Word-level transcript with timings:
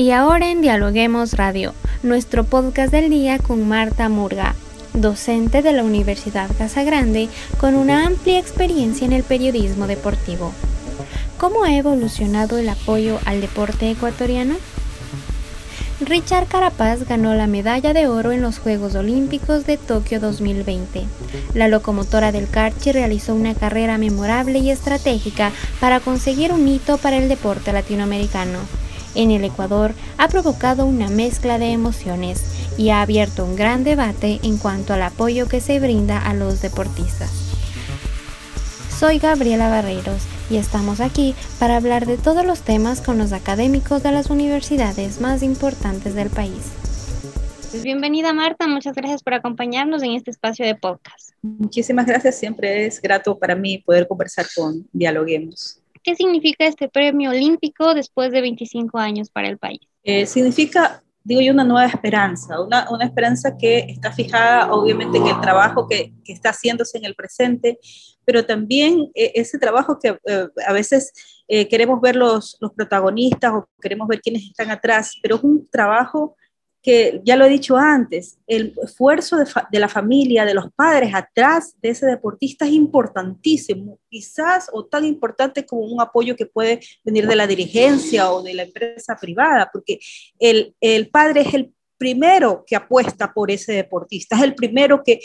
Y 0.00 0.12
ahora 0.12 0.50
en 0.50 0.62
Dialoguemos 0.62 1.34
Radio, 1.34 1.74
nuestro 2.02 2.44
podcast 2.44 2.90
del 2.90 3.10
día 3.10 3.38
con 3.38 3.68
Marta 3.68 4.08
Murga, 4.08 4.54
docente 4.94 5.60
de 5.60 5.74
la 5.74 5.84
Universidad 5.84 6.48
Casa 6.56 6.84
Grande 6.84 7.28
con 7.58 7.74
una 7.74 8.06
amplia 8.06 8.38
experiencia 8.38 9.04
en 9.04 9.12
el 9.12 9.24
periodismo 9.24 9.86
deportivo. 9.86 10.54
¿Cómo 11.36 11.64
ha 11.64 11.76
evolucionado 11.76 12.56
el 12.56 12.70
apoyo 12.70 13.18
al 13.26 13.42
deporte 13.42 13.90
ecuatoriano? 13.90 14.54
Richard 16.00 16.46
Carapaz 16.46 17.06
ganó 17.06 17.34
la 17.34 17.46
medalla 17.46 17.92
de 17.92 18.08
oro 18.08 18.32
en 18.32 18.40
los 18.40 18.58
Juegos 18.58 18.94
Olímpicos 18.94 19.66
de 19.66 19.76
Tokio 19.76 20.18
2020. 20.18 21.04
La 21.52 21.68
locomotora 21.68 22.32
del 22.32 22.48
Carchi 22.48 22.92
realizó 22.92 23.34
una 23.34 23.54
carrera 23.54 23.98
memorable 23.98 24.60
y 24.60 24.70
estratégica 24.70 25.52
para 25.78 26.00
conseguir 26.00 26.52
un 26.54 26.66
hito 26.66 26.96
para 26.96 27.18
el 27.18 27.28
deporte 27.28 27.70
latinoamericano 27.74 28.79
en 29.14 29.30
el 29.30 29.44
Ecuador 29.44 29.94
ha 30.18 30.28
provocado 30.28 30.86
una 30.86 31.08
mezcla 31.08 31.58
de 31.58 31.72
emociones 31.72 32.44
y 32.78 32.90
ha 32.90 33.02
abierto 33.02 33.44
un 33.44 33.56
gran 33.56 33.84
debate 33.84 34.40
en 34.42 34.58
cuanto 34.58 34.94
al 34.94 35.02
apoyo 35.02 35.48
que 35.48 35.60
se 35.60 35.80
brinda 35.80 36.18
a 36.18 36.34
los 36.34 36.62
deportistas. 36.62 37.30
Soy 38.98 39.18
Gabriela 39.18 39.68
Barreiros 39.68 40.22
y 40.50 40.56
estamos 40.56 41.00
aquí 41.00 41.34
para 41.58 41.76
hablar 41.76 42.06
de 42.06 42.18
todos 42.18 42.44
los 42.44 42.60
temas 42.60 43.00
con 43.00 43.18
los 43.18 43.32
académicos 43.32 44.02
de 44.02 44.12
las 44.12 44.30
universidades 44.30 45.20
más 45.20 45.42
importantes 45.42 46.14
del 46.14 46.28
país. 46.28 46.72
Pues 47.70 47.84
bienvenida 47.84 48.32
Marta, 48.32 48.66
muchas 48.66 48.94
gracias 48.94 49.22
por 49.22 49.32
acompañarnos 49.32 50.02
en 50.02 50.12
este 50.12 50.32
espacio 50.32 50.66
de 50.66 50.74
podcast. 50.74 51.30
Muchísimas 51.40 52.04
gracias, 52.04 52.38
siempre 52.38 52.84
es 52.84 53.00
grato 53.00 53.38
para 53.38 53.54
mí 53.54 53.78
poder 53.78 54.08
conversar 54.08 54.46
con 54.54 54.88
Dialoguemos. 54.92 55.79
¿Qué 56.02 56.16
significa 56.16 56.66
este 56.66 56.88
premio 56.88 57.30
olímpico 57.30 57.94
después 57.94 58.32
de 58.32 58.40
25 58.40 58.98
años 58.98 59.30
para 59.30 59.48
el 59.48 59.58
país? 59.58 59.80
Eh, 60.02 60.26
significa, 60.26 61.02
digo 61.22 61.40
yo, 61.40 61.52
una 61.52 61.64
nueva 61.64 61.86
esperanza, 61.86 62.60
una, 62.60 62.88
una, 62.90 63.04
esperanza 63.04 63.56
que 63.58 63.80
está 63.88 64.12
fijada 64.12 64.72
obviamente 64.72 65.18
en 65.18 65.26
el 65.26 65.40
trabajo 65.40 65.86
que, 65.86 66.12
que 66.24 66.32
está 66.32 66.50
haciéndose 66.50 66.98
en 66.98 67.04
el 67.04 67.14
presente, 67.14 67.78
pero 68.24 68.46
también 68.46 69.10
eh, 69.14 69.32
ese 69.34 69.58
trabajo 69.58 69.98
que 69.98 70.18
eh, 70.26 70.48
a 70.66 70.72
veces 70.72 71.12
queremos 71.68 72.00
ver 72.00 72.14
los, 72.14 72.56
los 72.60 72.72
protagonistas 72.74 73.52
o 73.52 73.68
queremos 73.82 74.06
ver 74.06 74.20
quiénes 74.20 74.44
están 74.44 74.70
atrás, 74.70 75.18
pero 75.20 75.34
es 75.34 75.42
un 75.42 75.68
trabajo 75.68 76.36
que 76.82 77.20
ya 77.24 77.36
lo 77.36 77.44
he 77.44 77.50
dicho 77.50 77.76
antes, 77.76 78.38
el 78.46 78.74
esfuerzo 78.82 79.36
de, 79.36 79.78
la 79.78 79.88
familia, 79.88 80.44
de 80.44 80.54
los 80.54 80.72
padres 80.72 81.14
atrás 81.14 81.76
de 81.82 81.90
ese 81.90 82.06
deportista 82.06 82.64
es 82.64 82.72
importantísimo, 82.72 83.98
quizás 84.08 84.70
o 84.72 84.86
tan 84.86 85.04
importante 85.04 85.66
como 85.66 85.82
un 85.82 86.00
apoyo 86.00 86.36
que 86.36 86.46
puede 86.46 86.80
venir 87.04 87.26
de 87.26 87.36
la 87.36 87.46
dirigencia 87.46 88.32
o 88.32 88.42
de 88.42 88.54
la 88.54 88.62
empresa 88.62 89.16
privada, 89.20 89.68
porque 89.70 89.98
el, 90.38 90.74
el 90.80 91.10
padre 91.10 91.42
es 91.42 91.54
el 91.54 91.72
primero 91.98 92.64
que 92.66 92.76
apuesta 92.76 93.32
por 93.34 93.50
ese 93.50 93.74
deportista, 93.74 94.36
es 94.36 94.42
el 94.42 94.54
primero 94.54 95.02
que 95.04 95.20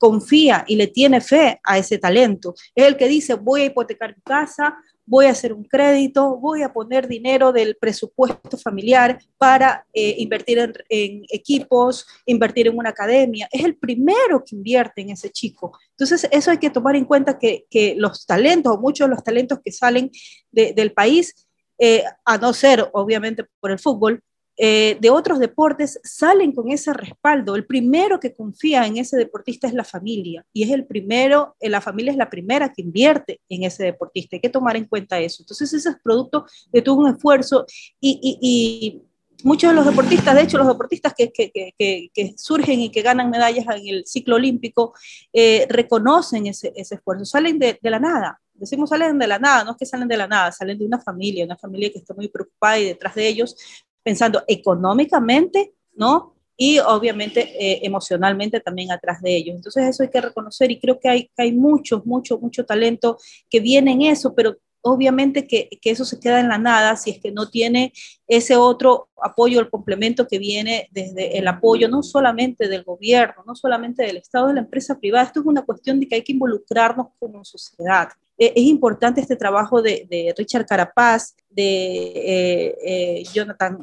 confía 0.00 0.64
y 0.66 0.76
le 0.76 0.86
tiene 0.86 1.20
fe 1.20 1.60
a 1.62 1.76
ese 1.76 1.98
talento, 1.98 2.54
es 2.74 2.86
el 2.86 2.96
que 2.96 3.06
dice 3.06 3.34
voy 3.34 3.60
a 3.60 3.64
hipotecar 3.66 4.16
mi 4.16 4.22
casa, 4.22 4.78
voy 5.04 5.26
a 5.26 5.30
hacer 5.30 5.52
un 5.52 5.64
crédito, 5.64 6.38
voy 6.38 6.62
a 6.62 6.72
poner 6.72 7.06
dinero 7.06 7.52
del 7.52 7.76
presupuesto 7.76 8.56
familiar 8.56 9.18
para 9.36 9.84
eh, 9.92 10.14
invertir 10.18 10.72
en, 10.88 11.24
equipos, 11.28 12.06
invertir 12.26 12.68
en 12.68 12.78
una 12.78 12.90
academia. 12.90 13.48
Es 13.50 13.64
el 13.64 13.76
primero 13.76 14.42
que 14.44 14.54
invierte 14.54 15.02
en 15.02 15.10
ese 15.10 15.28
chico. 15.30 15.76
Entonces, 15.90 16.28
eso 16.30 16.52
hay 16.52 16.58
que 16.58 16.70
tomar 16.70 16.94
en 16.94 17.04
cuenta 17.04 17.38
que, 17.38 17.66
los 17.96 18.24
talentos, 18.24 18.72
o 18.72 18.80
muchos 18.80 19.08
de 19.08 19.14
los 19.14 19.24
talentos 19.24 19.58
que 19.64 19.72
salen 19.72 20.10
del 20.52 20.92
país, 20.92 21.48
eh, 21.76 22.04
a 22.24 22.38
no 22.38 22.52
ser 22.52 22.88
obviamente 22.92 23.44
por 23.58 23.72
el 23.72 23.80
fútbol, 23.80 24.22
eh, 24.62 24.98
de 25.00 25.08
otros 25.08 25.38
deportes 25.38 25.98
salen 26.04 26.52
con 26.52 26.70
ese 26.70 26.92
respaldo. 26.92 27.56
El 27.56 27.64
primero 27.64 28.20
que 28.20 28.34
confía 28.34 28.86
en 28.86 28.98
ese 28.98 29.16
deportista 29.16 29.66
es 29.66 29.72
la 29.72 29.84
familia 29.84 30.44
y 30.52 30.64
es 30.64 30.70
el 30.70 30.84
primero, 30.84 31.56
eh, 31.60 31.70
la 31.70 31.80
familia 31.80 32.12
es 32.12 32.18
la 32.18 32.28
primera 32.28 32.70
que 32.70 32.82
invierte 32.82 33.40
en 33.48 33.64
ese 33.64 33.84
deportista. 33.84 34.36
Hay 34.36 34.40
que 34.40 34.50
tomar 34.50 34.76
en 34.76 34.84
cuenta 34.84 35.18
eso. 35.18 35.42
Entonces 35.42 35.72
ese 35.72 35.88
es 35.88 35.96
producto 36.04 36.44
de 36.70 36.82
todo 36.82 36.96
un 36.96 37.08
esfuerzo 37.08 37.64
y, 38.02 39.00
muchos 39.44 39.70
de 39.70 39.76
los 39.76 39.86
deportistas, 39.86 40.34
de 40.34 40.42
hecho 40.42 40.58
los 40.58 40.66
deportistas 40.66 41.14
que, 41.16 41.32
que, 41.32 42.34
surgen 42.36 42.80
y 42.80 42.90
que 42.90 43.00
ganan 43.00 43.30
medallas 43.30 43.64
en 43.74 43.88
el 43.88 44.06
ciclo 44.06 44.36
olímpico, 44.36 44.92
eh, 45.32 45.66
reconocen 45.70 46.48
ese, 46.48 46.74
ese, 46.76 46.96
esfuerzo, 46.96 47.24
salen 47.24 47.58
de, 47.58 47.78
de, 47.80 47.90
la 47.90 47.98
nada. 47.98 48.38
Decimos 48.52 48.90
salen 48.90 49.18
de 49.18 49.26
la 49.26 49.38
nada, 49.38 49.64
no 49.64 49.70
es 49.70 49.78
que 49.78 49.86
salen 49.86 50.06
de 50.06 50.18
la 50.18 50.28
nada, 50.28 50.52
salen 50.52 50.78
de 50.78 50.84
una 50.84 51.00
familia, 51.00 51.46
una 51.46 51.56
familia 51.56 51.90
que 51.90 52.00
está 52.00 52.12
muy 52.12 52.28
preocupada 52.28 52.78
y 52.78 52.84
detrás 52.84 53.14
de 53.14 53.26
ellos 53.26 53.56
pensando 54.02 54.42
económicamente, 54.46 55.74
¿no? 55.94 56.34
Y 56.56 56.78
obviamente 56.78 57.40
eh, 57.58 57.80
emocionalmente 57.82 58.60
también 58.60 58.92
atrás 58.92 59.22
de 59.22 59.34
ellos. 59.34 59.56
Entonces 59.56 59.86
eso 59.86 60.02
hay 60.02 60.10
que 60.10 60.20
reconocer 60.20 60.70
y 60.70 60.78
creo 60.78 61.00
que 61.00 61.08
hay, 61.08 61.24
que 61.24 61.42
hay 61.42 61.52
mucho, 61.52 62.02
mucho, 62.04 62.38
mucho 62.38 62.66
talento 62.66 63.18
que 63.48 63.60
viene 63.60 63.92
en 63.92 64.02
eso, 64.02 64.34
pero 64.34 64.56
obviamente 64.82 65.46
que, 65.46 65.68
que, 65.80 65.90
eso 65.90 66.04
se 66.04 66.18
queda 66.20 66.40
en 66.40 66.48
la 66.48 66.58
nada 66.58 66.96
si 66.96 67.10
es 67.10 67.18
que 67.18 67.30
no 67.30 67.50
tiene 67.50 67.92
ese 68.26 68.56
otro 68.56 69.08
apoyo, 69.22 69.60
el 69.60 69.70
complemento 69.70 70.26
que 70.26 70.38
viene 70.38 70.88
desde 70.90 71.38
el 71.38 71.48
apoyo 71.48 71.88
no 71.88 72.02
solamente 72.02 72.68
del 72.68 72.84
gobierno, 72.84 73.42
no 73.46 73.54
solamente 73.54 74.04
del 74.04 74.16
Estado, 74.16 74.48
de 74.48 74.54
la 74.54 74.60
empresa 74.60 74.98
privada. 74.98 75.26
Esto 75.26 75.40
es 75.40 75.46
una 75.46 75.62
cuestión 75.62 76.00
de 76.00 76.08
que 76.08 76.16
hay 76.16 76.22
que 76.22 76.32
involucrarnos 76.32 77.08
como 77.18 77.44
sociedad. 77.44 78.08
Eh, 78.42 78.54
es 78.56 78.64
importante 78.64 79.20
este 79.20 79.36
trabajo 79.36 79.82
de, 79.82 80.06
de 80.08 80.34
Richard 80.36 80.64
Carapaz, 80.64 81.36
de 81.50 82.12
eh, 82.16 82.76
eh, 82.82 83.24
Jonathan 83.34 83.78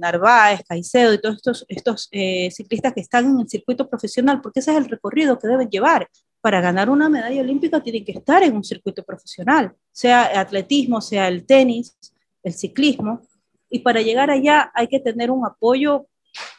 Narváez, 0.00 0.62
Caicedo 0.68 1.14
y 1.14 1.20
todos 1.20 1.36
estos, 1.36 1.64
estos 1.68 2.10
ciclistas 2.50 2.92
que 2.92 3.00
están 3.00 3.26
en 3.26 3.38
el 3.38 3.48
circuito 3.48 3.88
profesional, 3.88 4.40
porque 4.40 4.58
ese 4.58 4.72
es 4.72 4.78
el 4.78 4.88
recorrido 4.88 5.38
que 5.38 5.46
deben 5.46 5.70
llevar. 5.70 6.08
Para 6.40 6.60
ganar 6.60 6.90
una 6.90 7.08
medalla 7.08 7.40
olímpica 7.40 7.80
tienen 7.80 8.04
que 8.04 8.12
estar 8.12 8.42
en 8.42 8.56
un 8.56 8.64
circuito 8.64 9.04
profesional, 9.04 9.74
sea 9.92 10.40
atletismo, 10.40 11.00
sea 11.00 11.28
el 11.28 11.46
tenis, 11.46 11.96
el 12.42 12.54
ciclismo, 12.54 13.20
y 13.68 13.78
para 13.80 14.00
llegar 14.00 14.30
allá 14.30 14.72
hay 14.74 14.88
que 14.88 14.98
tener 14.98 15.30
un 15.30 15.46
apoyo 15.46 16.06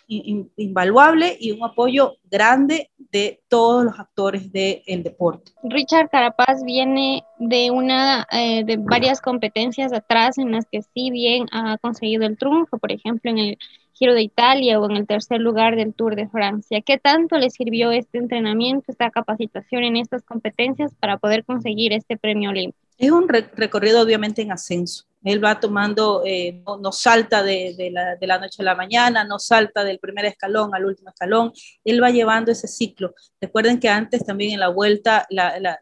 invaluable 0.08 1.38
y 1.40 1.52
un 1.52 1.64
apoyo 1.64 2.18
grande 2.30 2.90
de 3.12 3.42
todos 3.48 3.86
los 3.86 4.00
actores 4.00 4.52
del 4.52 5.04
deporte. 5.04 5.52
Richard 5.64 6.10
Carapaz 6.10 6.64
viene 6.64 7.24
de 7.40 7.72
una 7.72 8.28
eh, 8.32 8.64
de 8.66 8.78
varias 8.78 9.22
competencias 9.22 9.94
atrás 9.94 10.38
en 10.38 10.52
las 10.52 10.66
que 10.70 10.82
sí 10.82 11.12
bien 11.12 11.48
ha 11.52 11.78
conseguido 11.78 12.26
el 12.26 12.38
triunfo, 12.38 12.78
por 12.78 12.92
ejemplo 12.92 13.32
en 13.32 13.38
el 13.38 13.58
Giro 13.94 14.14
de 14.14 14.24
Italia 14.24 14.80
o 14.80 14.90
en 14.90 14.98
el 14.98 15.06
tercer 15.06 15.40
lugar 15.40 15.76
del 15.76 15.94
Tour 15.94 16.16
de 16.16 16.28
Francia. 16.28 16.82
¿Qué 16.82 16.98
tanto 16.98 17.38
le 17.38 17.50
sirvió 17.50 17.92
este 17.92 18.18
entrenamiento, 18.18 18.92
esta 18.92 19.12
capacitación 19.12 19.84
en 19.84 19.98
estas 19.98 20.24
competencias 20.24 20.92
para 21.00 21.18
poder 21.18 21.46
conseguir 21.46 21.94
este 21.94 22.18
premio 22.18 22.50
olímpico? 22.50 22.80
Es 22.98 23.12
un 23.12 23.28
recorrido 23.28 24.02
obviamente 24.02 24.42
en 24.42 24.52
ascenso 24.52 25.06
él 25.24 25.44
va 25.44 25.60
tomando, 25.60 26.24
eh, 26.26 26.64
no, 26.66 26.92
salta 26.92 27.44
de, 27.44 27.92
la, 28.22 28.38
noche 28.40 28.62
a 28.62 28.66
la 28.66 28.76
mañana, 28.76 29.24
no 29.24 29.40
salta 29.40 29.84
del 29.84 30.00
primer 30.00 30.26
escalón 30.26 30.74
al 30.74 30.86
último 30.86 31.10
escalón, 31.10 31.52
él 31.84 32.02
va 32.02 32.10
llevando 32.10 32.52
ese 32.52 32.68
ciclo. 32.68 33.14
Recuerden 33.40 33.80
que 33.80 33.90
antes 33.90 34.26
también 34.26 34.54
en 34.54 34.60
la 34.60 34.70
vuelta, 34.70 35.28
la, 35.30 35.80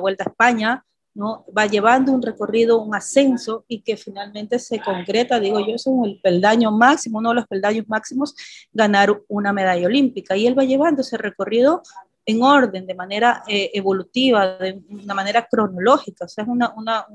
vuelta 0.00 0.24
a 0.24 0.30
España, 0.30 0.84
¿no? 1.12 1.44
va 1.56 1.66
llevando 1.66 2.12
un 2.12 2.22
recorrido, 2.22 2.80
un 2.80 2.94
ascenso 2.94 3.64
y 3.68 3.82
que 3.82 3.96
finalmente 3.96 4.58
se 4.58 4.80
concreta, 4.80 5.40
digo 5.40 5.60
yo, 5.60 5.74
es 5.74 5.86
el 5.86 6.20
peldaño 6.22 6.70
máximo, 6.70 7.18
uno 7.18 7.30
de 7.30 7.34
los 7.36 7.46
peldaños 7.46 7.86
máximos, 7.88 8.34
ganar 8.72 9.20
una 9.28 9.52
medalla 9.52 9.86
olímpica. 9.86 10.36
Y 10.36 10.46
él 10.46 10.58
va 10.58 10.64
llevando 10.64 11.02
ese 11.02 11.18
recorrido 11.18 11.82
en 12.26 12.42
orden, 12.42 12.86
de 12.86 12.94
manera 12.94 13.42
eh, 13.48 13.70
evolutiva, 13.74 14.58
de 14.58 14.82
una 14.88 15.14
manera 15.14 15.46
cronológica, 15.50 16.26
o 16.26 16.28
sea, 16.28 16.44
es 16.44 16.48
una, 16.48 16.72
una, 16.76 17.06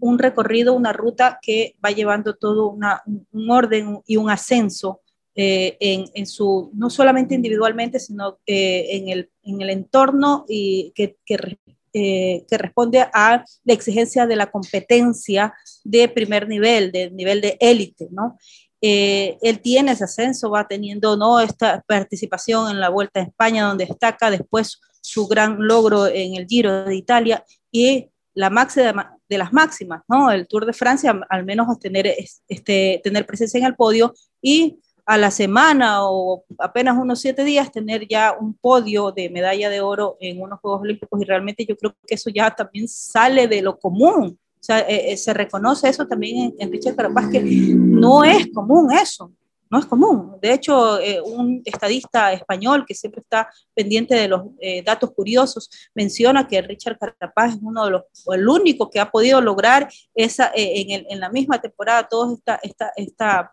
un 0.00 0.18
recorrido, 0.18 0.74
una 0.74 0.92
ruta 0.92 1.38
que 1.40 1.76
va 1.84 1.90
llevando 1.90 2.34
todo 2.34 2.68
una, 2.68 3.02
un 3.06 3.50
orden 3.50 4.00
y 4.06 4.16
un 4.16 4.30
ascenso 4.30 5.00
eh, 5.36 5.76
en, 5.80 6.04
en, 6.14 6.26
su, 6.26 6.70
no 6.74 6.90
solamente 6.90 7.34
individualmente, 7.34 8.00
sino 8.00 8.40
eh, 8.46 8.88
en, 8.90 9.08
el, 9.08 9.30
en, 9.44 9.60
el, 9.60 9.70
entorno 9.70 10.44
y 10.48 10.92
que, 10.94 11.16
que, 11.24 11.58
eh, 11.94 12.44
que, 12.48 12.58
responde 12.58 13.00
a 13.00 13.44
la 13.64 13.72
exigencia 13.72 14.26
de 14.26 14.34
la 14.34 14.50
competencia 14.50 15.54
de 15.84 16.08
primer 16.08 16.48
nivel, 16.48 16.90
de 16.90 17.12
nivel 17.12 17.40
de 17.40 17.56
élite, 17.60 18.08
¿no? 18.10 18.38
Él 18.80 19.60
tiene 19.60 19.92
ese 19.92 20.04
ascenso, 20.04 20.50
va 20.50 20.66
teniendo 20.66 21.16
¿no? 21.16 21.40
esta 21.40 21.82
participación 21.86 22.70
en 22.70 22.80
la 22.80 22.88
Vuelta 22.88 23.20
a 23.20 23.24
España, 23.24 23.66
donde 23.66 23.86
destaca 23.86 24.30
después 24.30 24.80
su 25.00 25.26
gran 25.26 25.56
logro 25.58 26.06
en 26.06 26.34
el 26.34 26.46
Giro 26.46 26.84
de 26.84 26.94
Italia 26.94 27.44
y 27.70 28.08
la 28.34 28.50
máxima 28.50 29.16
de 29.28 29.38
las 29.38 29.52
máximas, 29.52 30.02
¿no? 30.08 30.30
El 30.30 30.46
Tour 30.46 30.66
de 30.66 30.72
Francia, 30.72 31.20
al 31.28 31.44
menos 31.44 31.78
tener, 31.78 32.12
este, 32.48 33.00
tener 33.02 33.26
presencia 33.26 33.58
en 33.58 33.66
el 33.66 33.76
podio 33.76 34.12
y 34.42 34.78
a 35.06 35.16
la 35.16 35.30
semana 35.30 36.08
o 36.08 36.44
apenas 36.58 36.96
unos 36.96 37.20
siete 37.20 37.44
días 37.44 37.72
tener 37.72 38.06
ya 38.06 38.36
un 38.38 38.54
podio 38.54 39.10
de 39.12 39.28
medalla 39.30 39.68
de 39.68 39.80
oro 39.80 40.16
en 40.20 40.40
unos 40.40 40.60
Juegos 40.60 40.82
Olímpicos 40.82 41.20
y 41.20 41.24
realmente 41.24 41.66
yo 41.66 41.76
creo 41.76 41.96
que 42.06 42.14
eso 42.14 42.30
ya 42.30 42.50
también 42.54 42.86
sale 42.86 43.48
de 43.48 43.62
lo 43.62 43.78
común 43.78 44.38
O 44.60 44.62
sea, 44.62 44.80
eh, 44.80 45.12
eh, 45.12 45.16
se 45.16 45.32
reconoce 45.32 45.88
eso 45.88 46.06
también 46.06 46.54
en, 46.58 46.70
Richard 46.70 46.94
Carapaz, 46.94 47.30
que 47.30 47.40
no 47.40 48.22
es 48.24 48.48
común 48.52 48.92
eso, 48.92 49.32
no 49.70 49.78
es 49.78 49.86
común. 49.86 50.36
De 50.42 50.52
hecho, 50.52 51.00
eh, 51.00 51.18
un 51.18 51.62
estadista 51.64 52.30
español 52.34 52.84
que 52.86 52.94
siempre 52.94 53.22
está 53.22 53.48
pendiente 53.74 54.14
de 54.14 54.28
los 54.28 54.42
datos 54.84 55.12
curiosos 55.12 55.70
menciona 55.94 56.46
que 56.46 56.60
Richard 56.60 56.98
Carapaz 56.98 57.54
es 57.54 57.58
uno 57.62 57.86
de 57.86 57.90
los, 57.92 58.02
o 58.26 58.34
el 58.34 58.46
único 58.46 58.90
que 58.90 59.00
ha 59.00 59.10
podido 59.10 59.40
lograr 59.40 59.90
esa, 60.14 60.52
en, 60.54 61.06
en, 61.08 61.20
la 61.20 61.30
misma 61.30 61.58
temporada 61.58 62.06
todos 62.06 62.36
esta, 62.36 62.60
esta, 62.62 62.92
esta, 62.96 63.52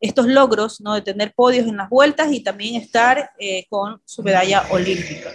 estos 0.00 0.26
logros, 0.28 0.80
¿no? 0.80 0.94
de 0.94 1.02
tener 1.02 1.34
podios 1.34 1.66
en 1.66 1.76
las 1.76 1.90
vueltas 1.90 2.32
y 2.32 2.40
también 2.40 2.76
estar 2.76 3.32
con 3.68 4.00
su 4.06 4.22
medalla 4.22 4.64
olímpica 4.70 5.30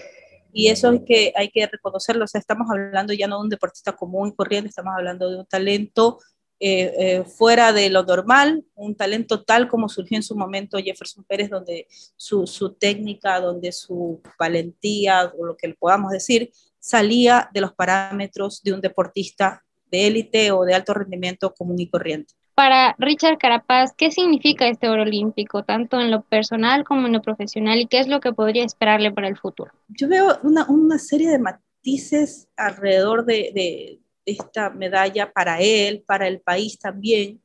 y 0.53 0.67
eso 0.67 0.91
es 0.91 1.01
que 1.05 1.33
hay 1.35 1.50
que 1.50 1.65
reconocerlo. 1.67 2.25
O 2.25 2.27
sea, 2.27 2.39
estamos 2.39 2.67
hablando 2.69 3.11
ya 3.13 3.27
no 3.27 3.38
de 3.38 3.44
un 3.44 3.50
deportista 3.50 3.94
común 3.94 4.29
y 4.29 4.35
corriente, 4.35 4.69
estamos 4.69 4.94
hablando 4.95 5.29
de 5.29 5.39
un 5.39 5.45
talento 5.45 6.19
eh, 6.59 6.94
eh, 6.97 7.23
fuera 7.25 7.73
de 7.73 7.89
lo 7.89 8.03
normal, 8.03 8.63
un 8.75 8.95
talento 8.95 9.44
tal 9.44 9.67
como 9.67 9.89
surgió 9.89 10.15
en 10.15 10.23
su 10.23 10.35
momento 10.35 10.77
Jefferson 10.77 11.25
Pérez, 11.25 11.50
donde 11.50 11.88
su, 12.15 12.47
su 12.47 12.73
técnica, 12.75 13.41
donde 13.41 13.71
su 13.73 14.21
valentía, 14.39 15.33
o 15.38 15.45
lo 15.45 15.57
que 15.57 15.67
le 15.67 15.73
podamos 15.73 16.11
decir, 16.11 16.51
salía 16.79 17.50
de 17.53 17.61
los 17.61 17.73
parámetros 17.73 18.61
de 18.63 18.73
un 18.73 18.79
deportista 18.79 19.63
de 19.91 20.07
élite 20.07 20.51
o 20.51 20.63
de 20.63 20.73
alto 20.73 20.94
rendimiento 20.94 21.53
común 21.53 21.79
y 21.79 21.89
corriente. 21.89 22.33
Para 22.55 22.95
Richard 23.00 23.39
Carapaz, 23.39 23.94
¿qué 23.97 24.11
significa 24.11 24.67
este 24.67 24.88
oro 24.88 25.01
olímpico, 25.01 25.63
tanto 25.63 26.00
en 26.00 26.11
lo 26.11 26.21
personal 26.21 26.83
como 26.83 27.07
en 27.07 27.13
lo 27.13 27.21
profesional, 27.21 27.79
y 27.79 27.88
qué 27.88 28.00
es 28.00 28.07
lo 28.07 28.19
que 28.19 28.31
podría 28.31 28.63
esperarle 28.63 29.11
para 29.11 29.27
el 29.27 29.38
futuro? 29.38 29.71
Yo 29.88 30.07
veo 30.07 30.38
una, 30.44 30.69
una 30.69 31.00
serie 31.00 31.29
de 31.29 31.39
matices 31.39 32.47
alrededor 32.55 33.25
de, 33.25 33.51
de, 33.53 34.00
esta 34.25 34.69
medalla 34.69 35.33
para 35.33 35.59
él, 35.59 36.03
para 36.07 36.27
el 36.29 36.39
país 36.39 36.79
también, 36.79 37.41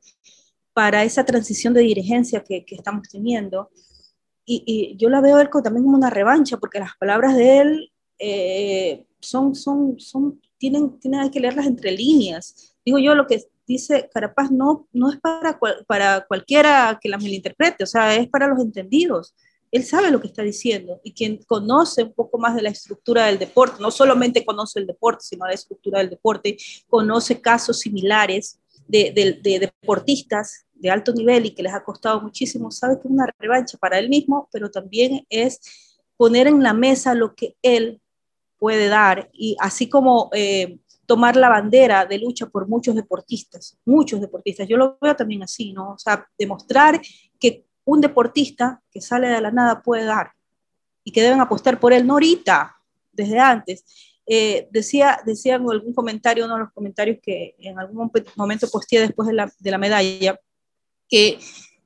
para 0.73 1.03
esa 1.03 1.25
transición 1.25 1.73
de 1.73 1.81
dirigencia 1.81 2.41
que, 2.41 2.63
que 2.63 2.75
estamos 2.75 3.09
teniendo. 3.09 3.69
Y, 4.45 4.63
y, 4.65 4.95
yo 4.95 5.09
la 5.09 5.19
veo 5.19 5.39
él 5.39 5.49
también 5.61 5.83
como 5.83 5.97
una 5.97 6.09
revancha, 6.09 6.57
porque 6.57 6.79
las 6.79 6.95
palabras 6.97 7.35
de 7.35 7.57
él 7.57 7.91
eh, 8.17 9.05
son, 9.19 9.55
son, 9.55 9.99
son, 9.99 10.39
tienen, 10.57 10.99
tienen 10.99 11.29
que 11.31 11.39
leerlas 11.39 11.65
entre 11.65 11.91
líneas. 11.91 12.75
Digo 12.85 12.97
yo, 12.99 13.13
lo 13.13 13.27
que 13.27 13.43
dice 13.69 14.09
Carapaz 14.11 14.49
no, 14.51 14.87
no 14.91 15.11
es 15.11 15.19
para, 15.19 15.59
para 15.85 16.25
cualquiera 16.25 16.97
que 16.99 17.07
la 17.07 17.19
malinterprete, 17.19 17.83
o 17.83 17.87
sea, 17.87 18.15
es 18.15 18.27
para 18.27 18.47
los 18.47 18.59
entendidos. 18.59 19.35
Él 19.71 19.85
sabe 19.85 20.09
lo 20.09 20.19
que 20.19 20.25
está 20.25 20.41
diciendo 20.41 20.99
y 21.03 21.13
quien 21.13 21.37
conoce 21.43 22.01
un 22.03 22.13
poco 22.13 22.39
más 22.39 22.55
de 22.55 22.63
la 22.63 22.69
estructura 22.69 23.27
del 23.27 23.37
deporte, 23.37 23.79
no 23.79 23.91
solamente 23.91 24.43
conoce 24.43 24.79
el 24.79 24.87
deporte, 24.87 25.23
sino 25.23 25.45
la 25.45 25.53
estructura 25.53 25.99
del 25.99 26.09
deporte, 26.09 26.57
conoce 26.87 27.39
casos 27.39 27.79
similares 27.79 28.59
de, 28.87 29.11
de 29.43 29.59
deportistas 29.59 30.65
de 30.73 30.89
alto 30.89 31.13
nivel 31.13 31.45
y 31.45 31.51
que 31.51 31.61
les 31.61 31.73
ha 31.73 31.83
costado 31.83 32.19
muchísimo, 32.21 32.71
sabe 32.71 32.95
que 32.95 33.07
es 33.07 33.11
una 33.11 33.27
revancha 33.37 33.77
para 33.77 33.99
él 33.99 34.09
mismo, 34.09 34.49
pero 34.51 34.71
también 34.71 35.27
es 35.29 35.59
poner 36.17 36.47
en 36.47 36.63
la 36.63 36.73
mesa 36.73 37.13
lo 37.13 37.35
que 37.35 37.55
él 37.61 38.01
puede 38.57 38.87
dar 38.87 39.29
y 39.31 39.55
así 39.59 39.87
como 39.87 40.31
eh, 40.33 40.79
tomar 41.09 41.35
la 41.35 41.49
bandera 41.49 42.05
de 42.05 42.19
lucha 42.19 42.45
por 42.45 42.67
muchos 42.67 42.93
deportistas, 42.93 43.75
muchos 43.83 44.21
deportistas. 44.21 44.67
Yo 44.67 44.77
lo 44.77 44.95
veo 45.01 45.15
también 45.15 45.41
así, 45.41 45.73
¿no? 45.73 45.93
O 45.93 45.97
sea, 45.97 46.23
demostrar 46.37 47.01
que 47.39 47.65
un 47.83 47.99
deportista 47.99 48.79
que 48.91 49.01
sale 49.01 49.27
de 49.27 49.41
la 49.41 49.49
nada 49.49 49.81
puede 49.81 50.05
dar 50.05 50.33
y 51.03 51.11
que 51.11 51.23
deben 51.23 51.41
apostar 51.41 51.79
por 51.79 51.93
él, 51.93 52.05
no 52.05 52.13
ahorita, 52.13 52.75
desde 53.11 53.39
antes. 53.39 53.83
Eh, 54.27 54.67
decía, 54.69 55.19
decía 55.25 55.55
en 55.55 55.67
algún 55.67 55.95
comentario, 55.95 56.45
uno 56.45 56.53
de 56.57 56.59
los 56.65 56.73
comentarios 56.73 57.17
que 57.23 57.55
en 57.57 57.79
algún 57.79 58.11
momento 58.35 58.69
posteé 58.69 58.99
después 58.99 59.27
de 59.27 59.33
la, 59.33 59.51
de 59.57 59.71
la 59.71 59.79
medalla, 59.79 60.39
que 61.07 61.39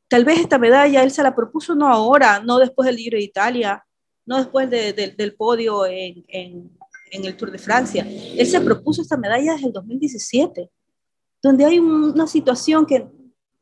tal 0.10 0.26
vez 0.26 0.40
esta 0.40 0.58
medalla 0.58 1.02
él 1.02 1.12
se 1.12 1.24
la 1.24 1.34
propuso 1.34 1.76
no 1.76 1.88
ahora, 1.88 2.42
no 2.42 2.58
después 2.58 2.88
del 2.88 2.98
Libro 2.98 3.18
de 3.18 3.24
Italia, 3.24 3.86
no 4.26 4.36
después 4.36 4.70
de, 4.70 4.92
del 4.92 5.36
podio 5.36 5.86
en, 5.86 6.26
en, 6.28 6.78
en 7.14 7.26
el 7.26 7.38
Tour 7.38 7.52
de 7.52 7.58
Francia. 7.58 8.06
Él 8.06 8.46
se 8.46 8.60
propuso 8.60 9.02
esta 9.02 9.18
medalla 9.18 9.54
desde 9.54 9.68
el 9.68 9.74
2017, 9.74 10.70
donde 11.42 11.66
hay 11.66 11.80
una 11.80 12.28
situación 12.28 12.86
que, 12.86 13.08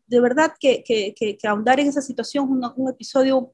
de 0.08 0.20
verdad, 0.20 0.54
que, 0.60 0.84
que, 0.84 1.14
que, 1.14 1.48
ahondar 1.48 1.80
en 1.80 1.88
esa 1.88 2.02
situación 2.02 2.46
es 2.46 2.72
un, 2.76 2.90
episodio 2.90 3.54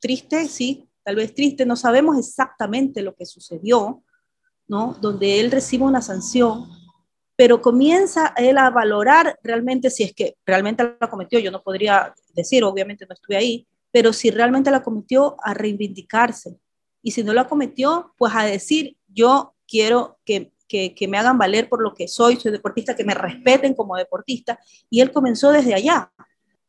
triste, 0.00 0.46
sí, 0.48 0.88
tal 1.02 1.16
vez 1.16 1.34
triste, 1.34 1.66
no 1.66 1.76
sabemos 1.76 2.18
exactamente 2.18 3.02
lo 3.02 3.14
que 3.14 3.26
sucedió, 3.26 4.02
¿no? 4.66 4.96
Donde 5.00 5.40
él 5.40 5.50
recibe 5.50 5.84
una 5.84 6.00
sanción, 6.00 6.66
pero 7.36 7.60
comienza 7.60 8.32
él 8.36 8.56
a 8.58 8.70
valorar 8.70 9.38
realmente 9.42 9.90
si 9.90 10.04
es 10.04 10.14
que 10.14 10.36
realmente 10.46 10.96
la 10.98 11.10
cometió, 11.10 11.38
yo 11.38 11.50
no 11.50 11.62
podría 11.62 12.14
decir, 12.32 12.64
obviamente 12.64 13.06
no 13.06 13.14
estuve 13.14 13.36
ahí, 13.36 13.66
pero 13.90 14.12
si 14.12 14.30
realmente 14.30 14.70
la 14.70 14.82
cometió, 14.82 15.36
a 15.42 15.52
reivindicarse. 15.52 16.56
Y 17.02 17.10
si 17.10 17.22
no 17.22 17.34
la 17.34 17.46
cometió, 17.46 18.14
pues 18.16 18.34
a 18.34 18.44
decir, 18.44 18.96
yo 19.14 19.54
quiero 19.66 20.18
que, 20.24 20.52
que, 20.68 21.08
me 21.08 21.18
hagan 21.18 21.38
valer 21.38 21.68
por 21.68 21.82
lo 21.82 21.94
que 21.94 22.08
soy, 22.08 22.36
soy 22.36 22.52
deportista, 22.52 22.96
que 22.96 23.04
me 23.04 23.14
respeten 23.14 23.74
como 23.74 23.96
deportista, 23.96 24.58
y 24.90 25.00
él 25.00 25.12
comenzó 25.12 25.52
desde 25.52 25.74
allá. 25.74 26.12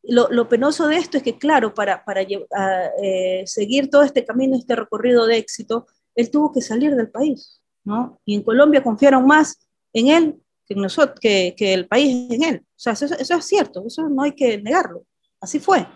Lo, 0.02 0.28
lo 0.30 0.48
penoso 0.48 0.86
de 0.86 0.96
esto 0.96 1.16
es 1.16 1.22
que, 1.22 1.36
claro, 1.36 1.74
para, 1.74 2.04
para 2.04 2.22
eh, 2.22 3.42
seguir 3.46 3.90
todo 3.90 4.02
este 4.02 4.24
camino, 4.24 4.56
este 4.56 4.76
recorrido 4.76 5.26
de 5.26 5.38
éxito, 5.38 5.86
él 6.14 6.30
tuvo 6.30 6.52
que 6.52 6.60
salir 6.60 6.94
del 6.94 7.10
país, 7.10 7.60
¿no? 7.84 8.20
Y 8.24 8.36
en 8.36 8.42
Colombia 8.42 8.82
confiaron 8.82 9.26
más 9.26 9.68
en 9.92 10.08
él 10.08 10.36
que, 10.64 10.74
en 10.74 10.82
nosotros, 10.82 11.18
que, 11.20 11.54
que 11.56 11.74
el 11.74 11.88
país 11.88 12.30
en 12.30 12.42
él. 12.44 12.62
O 12.64 12.78
sea, 12.78 12.92
eso, 12.92 13.06
eso 13.06 13.34
es 13.34 13.44
cierto, 13.44 13.84
eso 13.86 14.08
no 14.08 14.22
hay 14.22 14.32
que 14.32 14.58
negarlo. 14.62 15.04
Así 15.40 15.58
fue. 15.58 15.86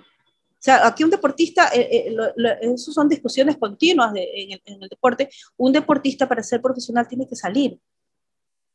O 0.60 0.62
sea, 0.62 0.86
aquí 0.86 1.04
un 1.04 1.10
deportista, 1.10 1.70
eh, 1.74 1.88
eh, 1.90 2.58
eso 2.60 2.92
son 2.92 3.08
discusiones 3.08 3.56
continuas 3.56 4.12
en, 4.14 4.60
el, 4.62 4.88
deporte, 4.90 5.30
un 5.56 5.72
deportista 5.72 6.28
para 6.28 6.42
ser 6.42 6.60
profesional 6.60 7.08
tiene 7.08 7.26
que 7.26 7.34
salir, 7.34 7.78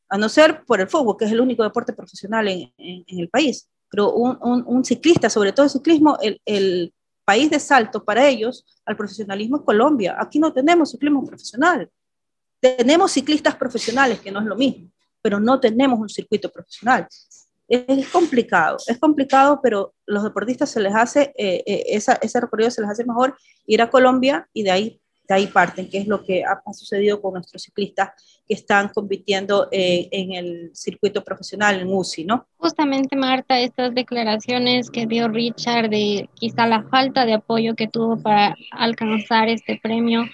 a 0.09 0.17
no 0.17 0.27
ser 0.27 0.65
por 0.65 0.81
el 0.81 0.87
fútbol, 0.87 1.15
que 1.15 1.25
es 1.25 1.31
el 1.31 1.39
único 1.39 1.61
deporte 1.61 1.93
profesional 1.93 2.47
en, 2.47 2.73
el 3.05 3.29
país, 3.29 3.69
pero 3.87 4.15
un, 4.15 4.83
ciclista, 4.83 5.29
sobre 5.29 5.51
todo 5.51 5.65
el 5.65 5.69
ciclismo, 5.69 6.17
el, 6.21 6.41
el, 6.43 6.91
país 7.23 7.49
de 7.49 7.59
salto 7.59 8.03
para 8.03 8.27
ellos 8.27 8.63
al 8.85 8.95
profesionalismo 8.95 9.57
es 9.57 9.63
Colombia. 9.63 10.15
Aquí 10.19 10.37
no 10.37 10.53
tenemos 10.53 10.91
ciclismo 10.91 11.25
profesional. 11.25 11.89
Tenemos 12.59 13.11
ciclistas 13.13 13.55
profesionales, 13.55 14.19
que 14.19 14.31
no 14.31 14.41
es 14.41 14.45
lo 14.45 14.55
mismo, 14.55 14.91
pero 15.23 15.39
no 15.39 15.59
tenemos 15.59 15.99
un 15.99 16.07
circuito 16.07 16.51
profesional 16.51 17.07
es 17.67 18.07
complicado, 18.09 18.77
es 18.87 18.97
complicado, 18.99 19.59
pero 19.61 19.93
los 20.05 20.23
deportistas 20.23 20.69
se 20.69 20.79
les 20.79 20.93
hace, 20.93 21.33
eh, 21.37 21.63
eh, 21.65 21.83
esa, 21.89 22.13
ese 22.21 22.39
recorrido 22.39 22.69
se 22.69 22.81
les 22.81 22.91
hace 22.91 23.05
mejor 23.05 23.35
ir 23.65 23.81
a 23.81 23.89
Colombia 23.89 24.47
y 24.53 24.63
de 24.63 24.71
ahí, 24.71 25.01
de 25.27 25.33
ahí 25.33 25.47
parten, 25.47 25.89
que 25.89 25.97
es 25.97 26.07
lo 26.07 26.23
que 26.23 26.43
ha, 26.43 26.61
sucedido 26.73 27.19
con 27.19 27.33
nuestros 27.33 27.63
ciclistas 27.63 28.09
que 28.47 28.53
están 28.53 28.89
compitiendo 28.89 29.67
eh, 29.71 30.07
en 30.11 30.33
el 30.33 30.71
circuito 30.75 31.23
profesional 31.23 31.79
en 31.79 31.91
UCI, 31.91 32.25
¿no? 32.25 32.47
Justamente, 32.57 33.15
Marta, 33.15 33.59
estas 33.59 33.95
declaraciones 33.95 34.91
que 34.91 35.07
dio 35.07 35.27
Richard 35.27 35.89
de 35.89 36.29
quizá 36.35 36.67
la 36.67 36.83
falta 36.83 37.25
de 37.25 37.33
apoyo 37.33 37.75
que 37.75 37.87
tuvo 37.87 38.21
para 38.21 38.55
alcanzar 38.71 39.49
este 39.49 39.79
premio, 39.81 40.25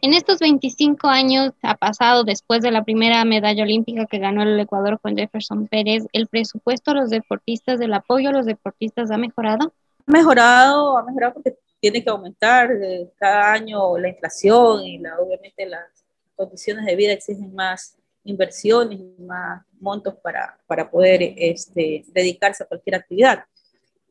en 0.00 0.14
estos 0.14 0.38
25 0.38 1.08
años 1.08 1.52
ha 1.62 1.76
pasado 1.76 2.24
después 2.24 2.62
de 2.62 2.70
la 2.70 2.84
primera 2.84 3.24
medalla 3.24 3.62
olímpica 3.62 4.06
que 4.06 4.18
ganó 4.18 4.42
el 4.42 4.58
Ecuador 4.58 5.00
con 5.00 5.16
Jefferson 5.16 5.66
Pérez, 5.66 6.06
¿el 6.12 6.26
presupuesto 6.26 6.92
a 6.92 6.94
los 6.94 7.10
deportistas, 7.10 7.78
del 7.78 7.94
apoyo 7.94 8.30
a 8.30 8.32
los 8.32 8.46
deportistas 8.46 9.10
ha 9.10 9.18
mejorado? 9.18 9.72
Ha 10.06 10.12
mejorado, 10.12 10.98
ha 10.98 11.04
mejorado 11.04 11.34
porque 11.34 11.56
tiene 11.80 12.02
que 12.02 12.10
aumentar 12.10 12.70
eh, 12.72 13.10
cada 13.16 13.52
año 13.52 13.98
la 13.98 14.08
inflación 14.08 14.84
y 14.84 14.98
la, 14.98 15.18
obviamente 15.18 15.66
las 15.66 16.04
condiciones 16.34 16.84
de 16.86 16.96
vida 16.96 17.12
exigen 17.12 17.54
más 17.54 17.98
inversiones 18.24 19.00
más 19.18 19.64
montos 19.80 20.14
para, 20.22 20.58
para 20.66 20.90
poder 20.90 21.34
este, 21.36 22.04
dedicarse 22.08 22.62
a 22.62 22.66
cualquier 22.66 22.96
actividad. 22.96 23.44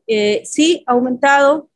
Eh, 0.06 0.42
sí, 0.44 0.82
ha 0.86 0.92
aumentado, 0.92 1.68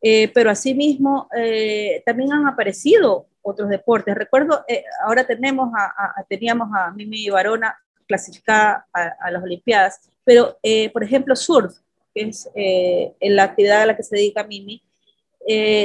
eh, 0.00 0.28
pero 0.32 0.50
asimismo 0.50 1.28
eh, 1.36 2.02
también 2.06 2.32
han 2.32 2.46
aparecido 2.46 3.26
otros 3.48 3.68
deportes. 3.68 4.14
Recuerdo, 4.14 4.64
eh, 4.68 4.84
ahora 5.04 5.26
tenemos 5.26 5.70
a, 5.76 6.24
teníamos 6.28 6.68
a 6.74 6.90
Mimi 6.92 7.28
Barona 7.30 7.76
clasificada 8.06 8.86
a, 8.92 9.30
las 9.30 9.42
Olimpiadas, 9.42 10.10
pero 10.24 10.58
eh, 10.62 10.90
por 10.90 11.02
ejemplo 11.02 11.34
surf, 11.36 11.74
que 12.14 12.22
es 12.22 12.48
eh, 12.54 13.14
la 13.20 13.44
actividad 13.44 13.82
a 13.82 13.86
la 13.86 13.96
que 13.96 14.02
se 14.02 14.16
dedica 14.16 14.44
Mimi, 14.44 14.82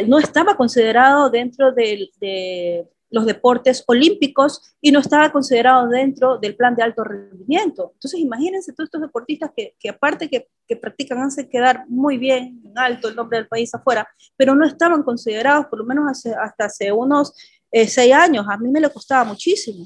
no 0.07 0.19
estaba 0.19 0.57
considerado 0.57 1.29
dentro 1.29 1.71
del, 1.71 2.11
de 2.19 2.85
los 3.13 3.27
deportes 3.27 3.83
olímpicos 3.85 4.75
y 4.81 4.91
no 4.91 4.99
estaba 4.99 5.31
considerado 5.31 5.87
dentro 5.87 6.39
del 6.39 6.55
plan 6.55 6.75
de 6.75 6.81
alto 6.81 7.03
rendimiento. 7.03 7.91
Entonces 7.93 8.19
imagínense 8.19 8.73
todos 8.73 8.87
estos 8.87 9.01
deportistas 9.01 9.51
que, 9.55 9.75
que 9.79 9.89
aparte 9.89 10.27
que, 10.27 10.49
que 10.67 10.75
practican 10.75 11.19
hacen 11.19 11.47
quedar 11.47 11.85
muy 11.87 12.17
bien 12.17 12.59
en 12.65 12.77
alto 12.77 13.09
el 13.09 13.15
nombre 13.15 13.37
del 13.37 13.47
país 13.47 13.73
afuera, 13.75 14.07
pero 14.35 14.55
no 14.55 14.65
estaban 14.65 15.03
considerados 15.03 15.67
por 15.67 15.77
lo 15.77 15.85
menos 15.85 16.25
hasta 16.25 16.65
hace 16.65 16.91
unos 16.91 17.33
eh, 17.71 17.87
seis 17.87 18.13
años, 18.13 18.47
a 18.49 18.57
mí 18.57 18.67
me 18.69 18.79
lo 18.79 18.91
costaba 18.91 19.23
muchísimo. 19.23 19.85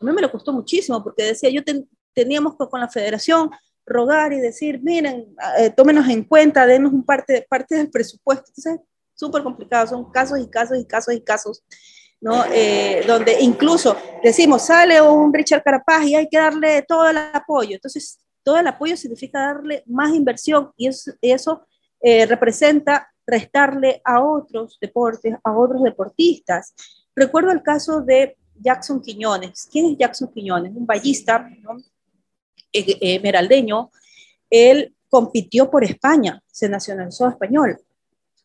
A 0.00 0.04
mí 0.04 0.12
me 0.12 0.20
lo 0.20 0.32
costó 0.32 0.52
muchísimo 0.52 1.00
porque 1.02 1.22
decía, 1.22 1.50
yo 1.50 1.62
teníamos 2.12 2.56
con, 2.56 2.80
la 2.80 2.88
federación 2.88 3.50
rogar 3.86 4.32
y 4.32 4.40
decir, 4.40 4.80
miren, 4.82 5.34
eh, 5.58 5.70
tómenos 5.70 6.08
en 6.08 6.24
cuenta, 6.24 6.66
denos 6.66 6.92
un 6.92 7.04
parte, 7.04 7.46
parte 7.48 7.76
del 7.76 7.90
presupuesto. 7.90 8.46
Entonces, 8.48 8.80
súper 9.14 9.42
complicado, 9.42 9.86
son 9.86 10.10
casos 10.10 10.38
y 10.40 10.48
casos 10.48 10.78
y 10.78 10.84
casos 10.86 11.14
y 11.14 11.20
casos, 11.20 11.64
Eh, 12.52 13.04
donde 13.06 13.36
incluso 13.40 13.96
decimos, 14.22 14.66
sale 14.66 15.00
un 15.00 15.32
Richard 15.32 15.62
Carapaz 15.62 16.06
y 16.06 16.14
hay 16.14 16.28
que 16.28 16.38
darle 16.38 16.82
todo 16.82 17.08
el 17.08 17.18
apoyo. 17.18 17.74
Entonces, 17.74 18.18
todo 18.42 18.58
el 18.58 18.66
apoyo 18.66 18.96
significa 18.96 19.40
darle 19.40 19.82
más 19.86 20.14
inversión 20.14 20.70
y 20.76 20.88
eso, 20.88 21.12
eso 21.20 21.66
eh, 22.00 22.24
representa 22.26 23.10
restarle 23.26 24.00
a 24.04 24.22
otros 24.22 24.78
deportes, 24.80 25.34
a 25.42 25.52
otros 25.52 25.82
deportistas. 25.82 26.74
Recuerdo 27.14 27.50
el 27.50 27.62
caso 27.62 28.00
de 28.00 28.36
Jackson 28.60 29.00
Quiñones. 29.00 29.68
¿Quién 29.70 29.86
es 29.86 29.98
Jackson 29.98 30.30
Quiñones? 30.32 30.72
Un 30.74 30.86
ballista 30.86 31.48
¿no? 31.62 31.76
emeraldeño. 32.72 33.90
Él 34.50 34.94
compitió 35.08 35.70
por 35.70 35.84
España, 35.84 36.42
se 36.50 36.68
nacionalizó 36.68 37.28
español. 37.28 37.78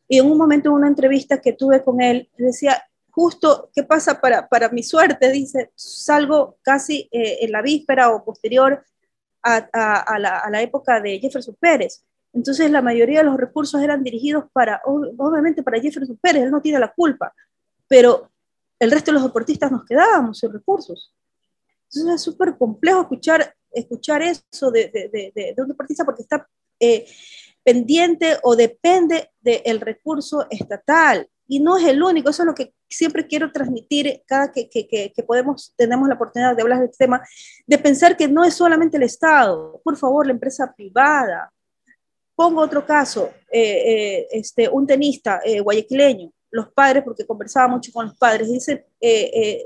Y 0.07 0.19
en 0.19 0.25
un 0.29 0.37
momento, 0.37 0.69
en 0.69 0.75
una 0.75 0.87
entrevista 0.87 1.39
que 1.39 1.53
tuve 1.53 1.83
con 1.83 2.01
él, 2.01 2.29
decía, 2.37 2.83
justo, 3.11 3.69
¿qué 3.73 3.83
pasa 3.83 4.19
para, 4.19 4.47
para 4.47 4.69
mi 4.69 4.83
suerte? 4.83 5.31
Dice, 5.31 5.71
salgo 5.75 6.57
casi 6.61 7.09
eh, 7.11 7.39
en 7.41 7.51
la 7.51 7.61
víspera 7.61 8.11
o 8.11 8.23
posterior 8.23 8.83
a, 9.43 9.55
a, 9.55 10.19
la, 10.19 10.39
a, 10.39 10.49
la, 10.49 10.61
época 10.61 10.99
de 10.99 11.19
Jefferson 11.19 11.55
Pérez. 11.59 12.03
Entonces 12.33 12.69
la 12.69 12.81
mayoría 12.81 13.19
de 13.19 13.25
los 13.25 13.37
recursos 13.37 13.81
eran 13.81 14.03
dirigidos 14.03 14.45
para, 14.53 14.81
obviamente 14.85 15.63
para 15.63 15.79
Jefferson 15.79 16.17
Pérez, 16.21 16.43
él 16.43 16.51
no 16.51 16.61
tiene 16.61 16.79
la 16.79 16.93
culpa, 16.93 17.33
pero 17.87 18.29
el 18.79 18.91
resto 18.91 19.11
de 19.11 19.15
los 19.15 19.23
deportistas 19.23 19.71
nos 19.71 19.85
quedábamos 19.85 20.39
sin 20.39 20.51
recursos. 20.53 21.13
Entonces 21.85 22.15
es 22.15 22.21
súper 22.21 22.57
complejo 22.57 23.01
escuchar, 23.01 23.55
escuchar 23.71 24.21
eso 24.21 24.71
de, 24.71 24.89
de, 24.89 25.09
de, 25.09 25.53
de, 25.55 25.61
un 25.61 25.67
deportista 25.67 26.05
porque 26.05 26.21
está 26.21 26.47
eh, 26.79 27.05
pendiente 27.63 28.37
o 28.43 28.55
depende 28.55 29.31
del 29.41 29.81
recurso 29.81 30.45
estatal. 30.49 31.27
Y 31.51 31.59
no 31.59 31.77
es 31.77 31.85
el 31.87 32.03
único, 32.03 32.29
eso 32.29 32.43
es 32.43 32.45
lo 32.45 32.53
que 32.53 32.75
siempre 32.87 33.25
quiero 33.25 33.51
transmitir 33.51 34.21
cada 34.27 34.51
que, 34.51 34.69
que, 34.69 34.87
que, 34.87 35.23
podemos, 35.23 35.73
tenemos 35.75 36.07
la 36.07 36.13
oportunidad 36.13 36.55
de 36.55 36.61
hablar 36.61 36.77
de 36.77 36.85
este 36.85 37.05
tema, 37.05 37.27
de 37.65 37.77
pensar 37.79 38.15
que 38.15 38.27
no 38.27 38.43
es 38.45 38.53
solamente 38.53 38.97
el 38.97 39.03
Estado, 39.03 39.81
por 39.83 39.97
favor, 39.97 40.27
la 40.27 40.33
empresa 40.33 40.71
privada. 40.71 41.51
Pongo 42.35 42.61
otro 42.61 42.85
caso, 42.85 43.31
eh, 43.51 43.61
eh, 43.61 44.27
este, 44.29 44.69
un 44.69 44.85
tenista 44.85 45.41
eh, 45.43 45.59
guayaquileño, 45.59 46.31
los 46.51 46.71
padres, 46.71 47.03
porque 47.03 47.25
conversaba 47.25 47.67
mucho 47.67 47.91
con 47.91 48.05
los 48.05 48.15
padres, 48.15 48.47
dice, 48.47 48.85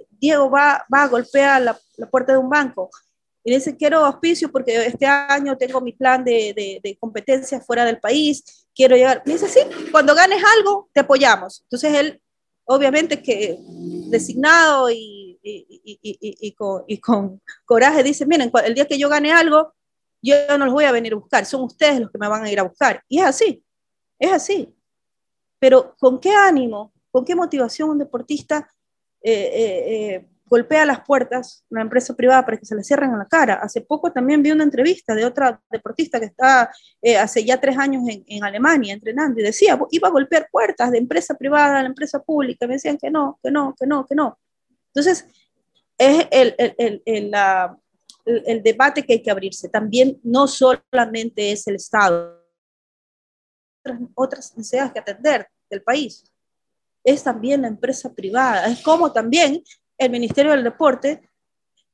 Diego 0.10 0.50
va, 0.50 0.86
va 0.92 1.04
a 1.04 1.08
golpear 1.10 1.62
la, 1.62 1.78
la 1.98 2.10
puerta 2.10 2.32
de 2.32 2.38
un 2.38 2.50
banco, 2.50 2.90
y 3.44 3.54
dice, 3.54 3.76
quiero 3.76 4.06
auspicio 4.06 4.52
porque 4.52 4.86
este 4.86 5.06
año 5.06 5.58
tengo 5.58 5.82
mi 5.82 5.92
plan 5.92 6.24
de, 6.24 6.54
de, 6.56 6.80
de 6.82 6.98
competencia 6.98 7.60
fuera 7.60 7.84
del 7.84 8.00
país, 8.00 8.68
quiero 8.74 8.96
llegar. 8.96 9.22
Y 9.26 9.32
dice, 9.32 9.48
sí, 9.50 9.60
cuando 9.92 10.16
ganes 10.16 10.42
algo, 10.58 10.90
te 10.94 11.02
apoyamos. 11.02 11.62
Entonces 11.64 11.94
él, 11.94 12.22
obviamente 12.66 13.22
que 13.22 13.58
designado 14.10 14.90
y, 14.90 15.40
y, 15.44 15.66
y, 16.02 16.02
y 16.02 16.52
con, 16.54 16.86
con, 17.02 17.42
coraje, 17.66 18.02
dice, 18.02 18.26
miren, 18.26 18.52
el 18.64 18.74
día 18.74 18.88
que 18.88 18.98
yo 18.98 19.10
gane 19.10 19.34
algo, 19.34 19.74
yo 20.22 20.36
no 20.58 20.66
los 20.66 20.74
voy 20.74 20.86
a 20.86 20.94
venir 20.94 21.12
a 21.12 21.18
buscar, 21.18 21.46
son 21.46 21.64
ustedes 21.64 22.00
los 22.00 22.10
que 22.10 22.18
me 22.18 22.30
van 22.30 22.46
a 22.46 22.52
ir 22.52 22.60
a 22.60 22.64
buscar. 22.64 23.04
Y 23.10 23.20
es 23.20 23.26
así, 23.26 23.62
es 24.18 24.32
así. 24.32 24.74
Pero 25.60 25.96
¿con 26.00 26.20
qué 26.20 26.32
ánimo, 26.32 26.94
con 27.12 27.26
qué 27.26 27.36
motivación 27.36 27.90
un 27.90 28.00
deportista 28.00 28.70
eh, 29.22 29.32
eh, 29.32 30.16
eh, 30.16 30.28
golpea 30.54 30.86
las 30.86 31.02
puertas 31.04 31.66
una 31.72 31.82
empresa 31.82 32.14
privada 32.14 32.46
para 32.46 32.58
que 32.58 32.66
se 32.68 32.76
le 32.76 32.84
cierren 32.84 33.12
en 33.12 33.18
la 33.18 33.28
cara. 33.28 33.56
Hace 33.56 33.82
poco 33.82 34.12
también 34.12 34.44
vi 34.44 34.52
una 34.52 34.64
entrevista 34.64 35.16
de 35.16 35.26
otra 35.26 35.60
deportista 35.72 36.20
que 36.20 36.28
está 36.28 36.72
eh, 37.02 37.18
hace 37.18 37.44
ya 37.44 37.60
tres 37.60 37.76
años 37.76 38.04
en, 38.08 38.24
en, 38.28 38.44
Alemania 38.44 38.94
entrenando 38.94 39.40
y 39.40 39.44
decía, 39.44 39.80
iba 39.90 40.08
a 40.08 40.12
golpear 40.12 40.48
puertas 40.52 40.92
de 40.92 41.00
empresa 41.00 41.34
privada 41.34 41.80
a 41.80 41.82
la 41.82 41.88
empresa 41.88 42.22
pública. 42.22 42.68
Me 42.68 42.76
decían 42.76 43.00
que 43.00 43.10
no, 43.10 43.40
que 43.42 43.50
no, 43.50 43.74
que 43.80 43.88
no, 43.88 44.06
que 44.06 44.14
no. 44.14 44.38
Entonces, 44.94 45.26
es 45.98 46.28
el, 46.30 46.54
el, 46.60 47.02
el, 47.04 47.32
la, 47.32 47.76
el 48.26 48.62
debate 48.62 49.04
que 49.04 49.14
hay 49.14 49.24
que 49.24 49.32
abrirse. 49.32 49.70
También 49.70 50.20
no 50.22 50.48
solamente 50.48 51.52
es 51.52 51.66
el 51.66 51.78
Estado, 51.78 52.46
otras, 53.80 54.00
otras 54.14 54.56
necesidades 54.56 54.94
que 54.94 55.00
atender 55.00 55.48
del 55.68 55.82
país 55.82 56.24
es 57.04 57.24
también 57.24 57.64
la 57.64 57.68
empresa 57.68 58.14
privada. 58.14 58.68
Es 58.68 58.82
como 58.82 59.12
también 59.12 59.64
el 59.98 60.10
Ministerio 60.12 60.52
del 60.52 60.64
Deporte 60.64 61.30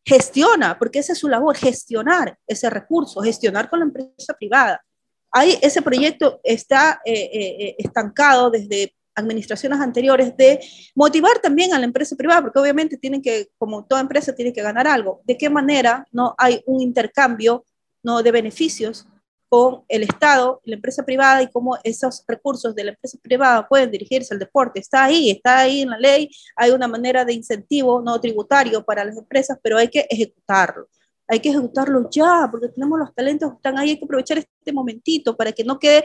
gestiona, 0.05 0.77
porque 0.77 0.99
esa 0.99 1.13
es 1.13 1.19
su 1.19 1.27
labor, 1.27 1.55
gestionar 1.55 2.37
ese 2.47 2.69
recurso, 2.69 3.21
gestionar 3.21 3.69
con 3.69 3.79
la 3.79 3.85
empresa 3.85 4.33
privada. 4.33 4.83
Ahí 5.31 5.57
ese 5.61 5.81
proyecto 5.81 6.39
está 6.43 7.01
eh, 7.05 7.13
eh, 7.13 7.55
eh, 7.59 7.75
estancado 7.77 8.49
desde 8.49 8.95
administraciones 9.13 9.79
anteriores 9.79 10.35
de 10.37 10.59
motivar 10.95 11.39
también 11.39 11.73
a 11.73 11.79
la 11.79 11.85
empresa 11.85 12.15
privada, 12.15 12.41
porque 12.41 12.59
obviamente 12.59 12.97
tienen 12.97 13.21
que, 13.21 13.49
como 13.57 13.85
toda 13.85 14.01
empresa, 14.01 14.33
tiene 14.33 14.53
que 14.53 14.61
ganar 14.61 14.87
algo. 14.87 15.21
¿De 15.25 15.37
qué 15.37 15.49
manera 15.49 16.07
no 16.11 16.33
hay 16.37 16.61
un 16.65 16.81
intercambio 16.81 17.65
no 18.01 18.23
de 18.23 18.31
beneficios 18.31 19.07
con 19.49 19.83
el 19.87 20.03
Estado, 20.03 20.61
la 20.63 20.75
empresa 20.75 21.03
privada 21.03 21.41
y 21.41 21.47
cómo 21.47 21.77
esos 21.83 22.23
recursos 22.27 22.75
de 22.75 22.83
la 22.83 22.91
empresa 22.91 23.17
privada 23.21 23.67
pueden 23.67 23.89
dirigirse 23.89 24.33
al 24.33 24.39
deporte. 24.39 24.79
Está 24.79 25.05
ahí, 25.05 25.31
está 25.31 25.59
ahí 25.59 25.81
en 25.81 25.89
la 25.89 25.97
ley, 25.97 26.29
hay 26.55 26.69
una 26.69 26.87
manera 26.87 27.25
de 27.25 27.33
incentivo 27.33 27.99
no 27.99 28.21
tributario 28.21 28.85
para 28.85 29.03
las 29.03 29.17
empresas, 29.17 29.57
pero 29.61 29.77
hay 29.77 29.87
que 29.87 30.05
ejecutarlo. 30.09 30.87
Hay 31.27 31.39
que 31.39 31.49
ejecutarlo 31.49 32.09
ya, 32.09 32.47
porque 32.49 32.69
tenemos 32.69 32.97
los 32.97 33.13
talentos 33.13 33.51
que 33.51 33.55
están 33.57 33.77
ahí, 33.77 33.91
hay 33.91 33.99
que 33.99 34.05
aprovechar 34.05 34.37
este 34.37 34.73
momentito 34.73 35.35
para 35.35 35.51
que 35.51 35.63
no 35.63 35.77
quede 35.77 36.03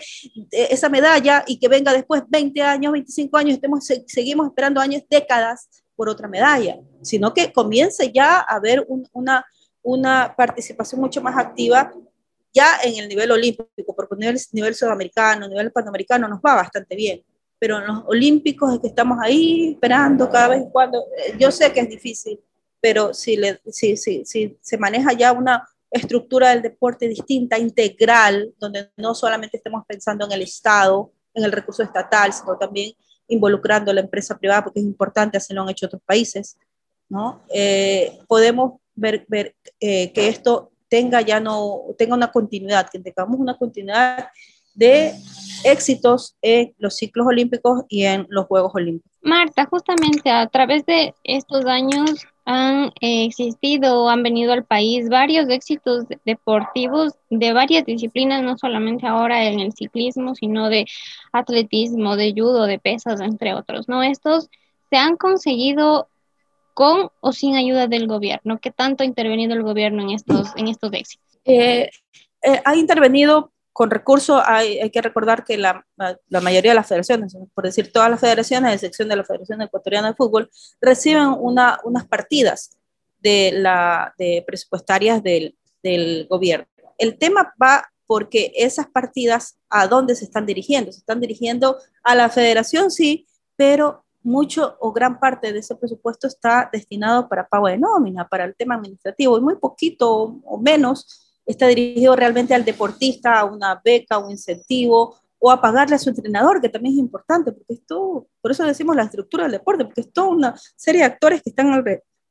eh, 0.50 0.68
esa 0.70 0.88
medalla 0.88 1.44
y 1.46 1.58
que 1.58 1.68
venga 1.68 1.92
después 1.92 2.22
20 2.28 2.60
años, 2.62 2.92
25 2.92 3.36
años, 3.36 3.54
estemos, 3.54 3.86
seguimos 4.06 4.46
esperando 4.46 4.80
años, 4.80 5.02
décadas 5.08 5.68
por 5.96 6.08
otra 6.08 6.28
medalla, 6.28 6.78
sino 7.02 7.32
que 7.32 7.52
comience 7.52 8.10
ya 8.12 8.38
a 8.38 8.56
haber 8.56 8.84
un, 8.88 9.06
una, 9.12 9.46
una 9.82 10.34
participación 10.36 11.00
mucho 11.00 11.22
más 11.22 11.36
activa 11.36 11.92
ya 12.54 12.78
en 12.82 12.96
el 12.96 13.08
nivel 13.08 13.32
olímpico, 13.32 13.94
porque 13.94 14.14
nivel, 14.16 14.38
nivel 14.52 14.74
sudamericano, 14.74 15.48
nivel 15.48 15.72
panamericano 15.72 16.28
nos 16.28 16.38
va 16.38 16.54
bastante 16.54 16.94
bien, 16.94 17.22
pero 17.58 17.78
en 17.78 17.86
los 17.86 18.04
olímpicos 18.06 18.72
es 18.72 18.80
que 18.80 18.86
estamos 18.88 19.18
ahí 19.20 19.72
esperando 19.72 20.30
cada 20.30 20.48
vez 20.48 20.62
cuando, 20.72 21.04
eh, 21.18 21.34
yo 21.38 21.50
sé 21.50 21.72
que 21.72 21.80
es 21.80 21.88
difícil, 21.88 22.40
pero 22.80 23.12
si, 23.12 23.36
le, 23.36 23.60
si, 23.70 23.96
si, 23.96 24.24
si 24.24 24.56
se 24.60 24.78
maneja 24.78 25.12
ya 25.12 25.32
una 25.32 25.66
estructura 25.90 26.50
del 26.50 26.62
deporte 26.62 27.08
distinta, 27.08 27.58
integral, 27.58 28.52
donde 28.58 28.90
no 28.96 29.14
solamente 29.14 29.56
estemos 29.56 29.84
pensando 29.86 30.26
en 30.26 30.32
el 30.32 30.42
Estado, 30.42 31.12
en 31.32 31.44
el 31.44 31.52
recurso 31.52 31.82
estatal, 31.82 32.32
sino 32.32 32.56
también 32.56 32.92
involucrando 33.28 33.90
a 33.90 33.94
la 33.94 34.00
empresa 34.00 34.38
privada, 34.38 34.64
porque 34.64 34.80
es 34.80 34.86
importante, 34.86 35.38
así 35.38 35.54
lo 35.54 35.62
han 35.62 35.70
hecho 35.70 35.86
otros 35.86 36.02
países, 36.04 36.58
¿no? 37.08 37.42
Eh, 37.52 38.18
podemos 38.28 38.80
ver, 38.94 39.24
ver 39.28 39.56
eh, 39.80 40.12
que 40.12 40.28
esto 40.28 40.72
tenga 40.88 41.20
ya 41.20 41.40
no, 41.40 41.82
tenga 41.98 42.14
una 42.14 42.30
continuidad, 42.30 42.88
que 42.90 42.98
tengamos 42.98 43.38
una 43.38 43.56
continuidad 43.56 44.28
de 44.74 45.14
éxitos 45.64 46.36
en 46.42 46.74
los 46.78 46.96
ciclos 46.96 47.26
olímpicos 47.26 47.84
y 47.88 48.04
en 48.04 48.26
los 48.28 48.46
Juegos 48.46 48.72
Olímpicos. 48.74 49.12
Marta, 49.22 49.66
justamente 49.66 50.30
a 50.30 50.46
través 50.48 50.84
de 50.84 51.14
estos 51.24 51.64
años 51.64 52.26
han 52.44 52.92
existido, 53.00 54.08
han 54.10 54.22
venido 54.22 54.52
al 54.52 54.64
país 54.64 55.08
varios 55.08 55.48
éxitos 55.48 56.04
deportivos 56.26 57.14
de 57.30 57.54
varias 57.54 57.86
disciplinas, 57.86 58.42
no 58.42 58.58
solamente 58.58 59.06
ahora 59.06 59.44
en 59.46 59.60
el 59.60 59.72
ciclismo, 59.72 60.34
sino 60.34 60.68
de 60.68 60.84
atletismo, 61.32 62.16
de 62.16 62.32
judo, 62.36 62.66
de 62.66 62.78
pesas, 62.78 63.20
entre 63.20 63.54
otros, 63.54 63.88
¿no? 63.88 64.02
Estos 64.02 64.50
se 64.90 64.96
han 64.96 65.16
conseguido 65.16 66.08
con 66.74 67.08
o 67.20 67.32
sin 67.32 67.56
ayuda 67.56 67.86
del 67.86 68.06
gobierno? 68.06 68.58
¿Qué 68.60 68.70
tanto 68.70 69.02
ha 69.02 69.06
intervenido 69.06 69.54
el 69.54 69.62
gobierno 69.62 70.02
en 70.02 70.10
estos, 70.10 70.48
en 70.56 70.68
estos 70.68 70.92
éxitos? 70.92 71.38
Eh, 71.44 71.90
eh, 72.42 72.62
ha 72.64 72.76
intervenido 72.76 73.52
con 73.72 73.90
recursos, 73.90 74.40
hay, 74.46 74.78
hay, 74.78 74.90
que 74.90 75.02
recordar 75.02 75.44
que 75.44 75.56
la, 75.56 75.84
la, 75.96 76.40
mayoría 76.40 76.70
de 76.70 76.76
las 76.76 76.86
federaciones, 76.86 77.36
por 77.54 77.64
decir 77.64 77.92
todas 77.92 78.08
las 78.08 78.20
federaciones, 78.20 78.70
a 78.70 78.74
excepción 78.74 79.08
de 79.08 79.16
la 79.16 79.24
Federación 79.24 79.62
Ecuatoriana 79.62 80.08
de 80.08 80.14
Fútbol, 80.14 80.48
reciben 80.80 81.34
una, 81.40 81.80
unas 81.82 82.06
partidas 82.06 82.78
de 83.18 83.50
la, 83.52 84.14
de 84.16 84.44
presupuestarias 84.46 85.22
del, 85.24 85.56
del 85.82 86.28
gobierno. 86.28 86.66
El 86.98 87.18
tema 87.18 87.52
va 87.60 87.90
porque 88.06 88.52
esas 88.54 88.86
partidas, 88.86 89.58
¿a 89.68 89.88
dónde 89.88 90.14
se 90.14 90.24
están 90.24 90.46
dirigiendo? 90.46 90.92
Se 90.92 90.98
están 90.98 91.20
dirigiendo 91.20 91.78
a 92.04 92.14
la 92.14 92.28
federación, 92.28 92.90
sí, 92.90 93.26
pero 93.56 94.03
mucho 94.24 94.76
o 94.80 94.92
gran 94.92 95.20
parte 95.20 95.52
de 95.52 95.60
ese 95.60 95.76
presupuesto 95.76 96.26
está 96.26 96.68
destinado 96.72 97.28
para 97.28 97.46
pago 97.46 97.68
de 97.68 97.78
nómina, 97.78 98.26
para 98.28 98.44
el 98.44 98.56
tema 98.56 98.74
administrativo, 98.74 99.38
y 99.38 99.42
muy 99.42 99.56
poquito 99.56 100.40
o 100.44 100.58
menos 100.58 101.36
está 101.46 101.66
dirigido 101.66 102.16
realmente 102.16 102.54
al 102.54 102.64
deportista, 102.64 103.38
a 103.38 103.44
una 103.44 103.80
beca, 103.84 104.18
un 104.18 104.30
incentivo, 104.30 105.16
o 105.46 105.50
a 105.50 105.60
pagarle 105.60 105.96
a 105.96 105.98
su 105.98 106.08
entrenador, 106.08 106.58
que 106.58 106.70
también 106.70 106.94
es 106.94 107.00
importante, 107.00 107.52
porque 107.52 107.74
esto, 107.74 108.28
por 108.40 108.50
eso 108.50 108.64
decimos 108.64 108.96
la 108.96 109.02
estructura 109.02 109.44
del 109.44 109.52
deporte, 109.52 109.84
porque 109.84 110.00
es 110.00 110.10
toda 110.10 110.28
una 110.28 110.54
serie 110.74 111.02
de 111.02 111.06
actores 111.06 111.42
que 111.42 111.50
están 111.50 111.84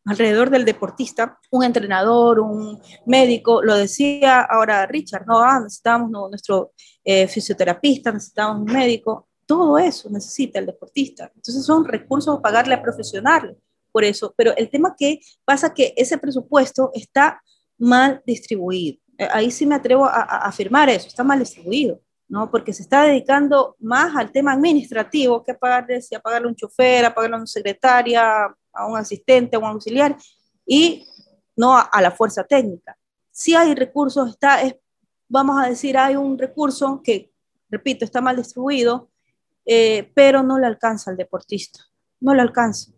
alrededor 0.05 0.49
del 0.49 0.65
deportista, 0.65 1.37
un 1.51 1.63
entrenador, 1.63 2.39
un 2.39 2.81
médico, 3.05 3.61
lo 3.61 3.75
decía 3.75 4.41
ahora 4.41 4.87
Richard, 4.87 5.27
no, 5.27 5.43
ah, 5.43 5.59
necesitamos 5.59 6.09
nuestro 6.09 6.71
eh, 7.03 7.27
fisioterapista, 7.27 8.11
necesitamos 8.11 8.61
un 8.61 8.73
médico, 8.73 9.27
todo 9.45 9.77
eso 9.77 10.09
necesita 10.09 10.59
el 10.59 10.65
deportista. 10.65 11.31
Entonces 11.35 11.65
son 11.65 11.85
recursos 11.85 12.37
a 12.37 12.41
pagarle 12.41 12.75
a 12.75 12.81
profesionales 12.81 13.55
por 13.91 14.03
eso, 14.03 14.33
pero 14.35 14.55
el 14.57 14.69
tema 14.69 14.95
que 14.97 15.19
pasa 15.45 15.73
que 15.73 15.93
ese 15.95 16.17
presupuesto 16.17 16.89
está 16.93 17.41
mal 17.77 18.21
distribuido. 18.25 18.99
Eh, 19.17 19.27
ahí 19.31 19.51
sí 19.51 19.65
me 19.65 19.75
atrevo 19.75 20.05
a, 20.05 20.21
a 20.21 20.37
afirmar 20.47 20.89
eso, 20.89 21.07
está 21.07 21.23
mal 21.23 21.39
distribuido. 21.39 22.01
¿no? 22.27 22.49
Porque 22.49 22.73
se 22.73 22.81
está 22.81 23.03
dedicando 23.03 23.75
más 23.79 24.15
al 24.15 24.31
tema 24.31 24.53
administrativo 24.53 25.43
que 25.43 25.51
a 25.51 25.57
pagarle, 25.57 25.99
a 26.15 26.19
pagarle 26.19 26.47
un 26.47 26.55
chofer, 26.55 27.05
a 27.05 27.13
pagarle 27.13 27.35
a 27.35 27.37
una 27.37 27.45
secretaria, 27.45 28.55
a 28.73 28.87
un 28.87 28.97
asistente, 28.97 29.55
a 29.55 29.59
un 29.59 29.65
auxiliar, 29.65 30.17
y 30.65 31.07
no 31.55 31.77
a, 31.77 32.01
la 32.01 32.09
fuerza 32.09 32.43
técnica. 32.43 32.97
Si 33.29 33.53
hay 33.53 33.75
recursos, 33.75 34.31
está, 34.31 34.63
es, 34.63 34.75
vamos 35.27 35.61
a 35.61 35.69
decir, 35.69 35.95
hay 35.95 36.15
un 36.15 36.37
recurso 36.37 37.01
que, 37.03 37.31
repito, 37.69 38.03
está 38.03 38.19
mal 38.19 38.35
distribuido, 38.35 39.11
eh, 39.65 40.11
pero 40.13 40.43
no 40.43 40.59
le 40.59 40.67
alcanza 40.67 41.11
al 41.11 41.17
deportista, 41.17 41.79
no 42.19 42.33
le 42.33 42.41
alcanza 42.41 42.91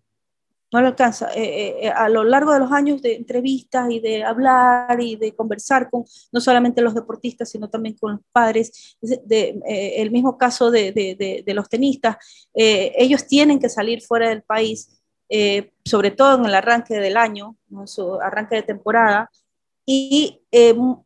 no 0.75 0.81
le 0.81 0.88
alcanza. 0.88 1.29
Eh, 1.34 1.43
eh, 1.43 1.75
eh, 1.84 1.89
a 1.89 2.10
lo 2.10 2.24
largo 2.24 2.51
de 2.51 2.60
los 2.60 2.72
años 2.72 3.01
de 3.01 3.15
entrevistas 3.15 3.89
y 3.89 4.00
de 4.00 4.24
hablar 4.24 5.01
y 5.01 5.15
de 5.15 5.34
conversar 5.34 5.89
con 5.89 6.03
no 6.31 6.41
solamente 6.41 6.81
los 6.81 6.93
deportistas, 6.93 7.50
sino 7.50 7.69
también 7.69 7.95
con 7.98 8.13
los 8.13 8.22
padres, 8.31 8.98
de, 9.01 9.62
el 9.98 10.12
mismo 10.12 10.38
caso 10.38 10.72
de, 10.72 10.91
de, 10.91 11.53
los 11.53 11.69
tenistas, 11.69 12.17
ellos 12.53 13.25
tienen 13.25 13.60
que 13.60 13.69
salir 13.69 14.01
fuera 14.01 14.27
del 14.29 14.41
país, 14.41 15.01
sobre 15.86 16.12
todo 16.12 16.39
en 16.39 16.45
el 16.45 16.55
arranque 16.55 16.95
del 16.95 17.15
año, 17.15 17.55
su 17.86 18.15
arranque 18.15 18.55
de 18.55 18.63
temporada, 18.63 19.31
y 19.86 20.41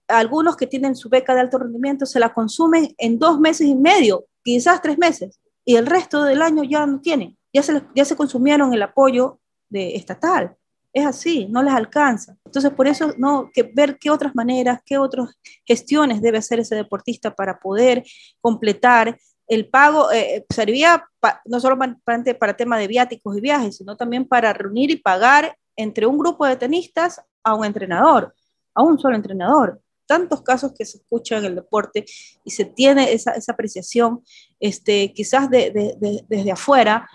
algunos 0.07 0.55
que 0.55 0.65
tienen 0.65 0.95
su 0.95 1.09
beca 1.09 1.35
de 1.35 1.41
alto 1.41 1.59
rendimiento 1.59 2.05
se 2.05 2.19
la 2.19 2.33
consumen 2.33 2.95
en 2.97 3.19
dos 3.19 3.39
meses 3.39 3.67
y 3.67 3.75
medio, 3.75 4.25
quizás 4.43 4.81
tres 4.81 4.97
meses, 4.97 5.39
y 5.69 5.75
el 5.75 5.85
resto 5.85 6.23
del 6.23 6.41
año 6.41 6.63
ya 6.63 6.83
no 6.87 6.99
tienen. 6.99 7.37
Ya 7.53 7.61
se, 7.61 7.83
ya 7.93 8.03
se 8.03 8.15
consumieron 8.15 8.73
el 8.73 8.81
apoyo 8.81 9.39
de 9.69 9.95
estatal. 9.95 10.55
Es 10.91 11.05
así, 11.05 11.45
no 11.45 11.61
les 11.61 11.71
alcanza. 11.71 12.35
Entonces, 12.43 12.71
por 12.71 12.87
eso, 12.87 13.13
no, 13.19 13.51
que 13.53 13.61
ver 13.61 13.99
qué 13.99 14.09
otras 14.09 14.33
maneras, 14.33 14.81
qué 14.83 14.97
otras 14.97 15.29
gestiones 15.67 16.23
debe 16.23 16.39
hacer 16.39 16.59
ese 16.59 16.73
deportista 16.73 17.35
para 17.35 17.59
poder 17.59 18.03
completar 18.41 19.19
el 19.45 19.69
pago. 19.69 20.11
Eh, 20.11 20.37
eh, 20.37 20.45
servía 20.49 21.07
no 21.45 21.59
solo 21.59 21.77
para, 21.77 21.95
para 22.39 22.57
tema 22.57 22.79
de 22.79 22.87
viáticos 22.87 23.37
y 23.37 23.41
viajes, 23.41 23.77
sino 23.77 23.95
también 23.95 24.27
para 24.27 24.51
reunir 24.53 24.89
y 24.89 24.95
pagar 24.95 25.55
entre 25.75 26.07
un 26.07 26.17
grupo 26.17 26.47
de 26.47 26.55
tenistas 26.55 27.21
a 27.43 27.53
un 27.53 27.63
entrenador, 27.63 28.33
a 28.73 28.81
un 28.81 28.97
solo 28.97 29.15
entrenador 29.15 29.79
tantos 30.09 30.41
casos 30.41 30.73
que 30.75 30.85
se 30.85 30.97
escuchan 30.97 31.39
en 31.39 31.51
el 31.51 31.55
deporte 31.55 32.03
y 32.43 32.49
se 32.49 32.65
tiene 32.65 33.13
esa, 33.13 33.33
esa 33.33 33.51
apreciación, 33.51 34.23
este, 34.59 35.13
quizás 35.13 35.51
de, 35.51 35.69
de, 35.69 36.25
desde 36.27 36.51
afuera, 36.51 37.07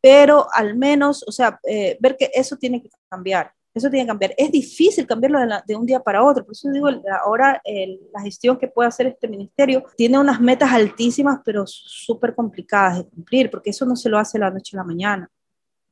pero 0.00 0.46
al 0.52 0.76
menos, 0.76 1.24
o 1.26 1.32
sea, 1.32 1.58
eh, 1.64 1.96
ver 1.98 2.16
que 2.16 2.30
eso 2.32 2.56
tiene 2.56 2.80
que 2.80 2.88
cambiar, 3.08 3.50
eso 3.74 3.90
tiene 3.90 4.04
que 4.04 4.10
cambiar. 4.10 4.32
Es 4.38 4.52
difícil 4.52 5.08
cambiarlo 5.08 5.40
de, 5.66 5.74
un 5.74 5.86
día 5.86 5.98
para 5.98 6.22
otro, 6.22 6.44
por 6.44 6.52
eso 6.52 6.70
digo, 6.70 6.88
ahora 7.24 7.60
la 8.12 8.20
gestión 8.22 8.56
que 8.58 8.68
puede 8.68 8.90
hacer 8.90 9.08
este 9.08 9.26
ministerio 9.26 9.82
tiene 9.96 10.16
unas 10.16 10.40
metas 10.40 10.72
altísimas, 10.72 11.40
pero 11.44 11.66
súper 11.66 12.32
complicadas 12.36 12.98
de 12.98 13.08
cumplir, 13.08 13.50
porque 13.50 13.70
eso 13.70 13.84
no 13.86 13.96
se 13.96 14.08
lo 14.08 14.20
hace 14.20 14.38
la 14.38 14.50
noche 14.50 14.76
a 14.76 14.82
la 14.82 14.84
mañana. 14.84 15.28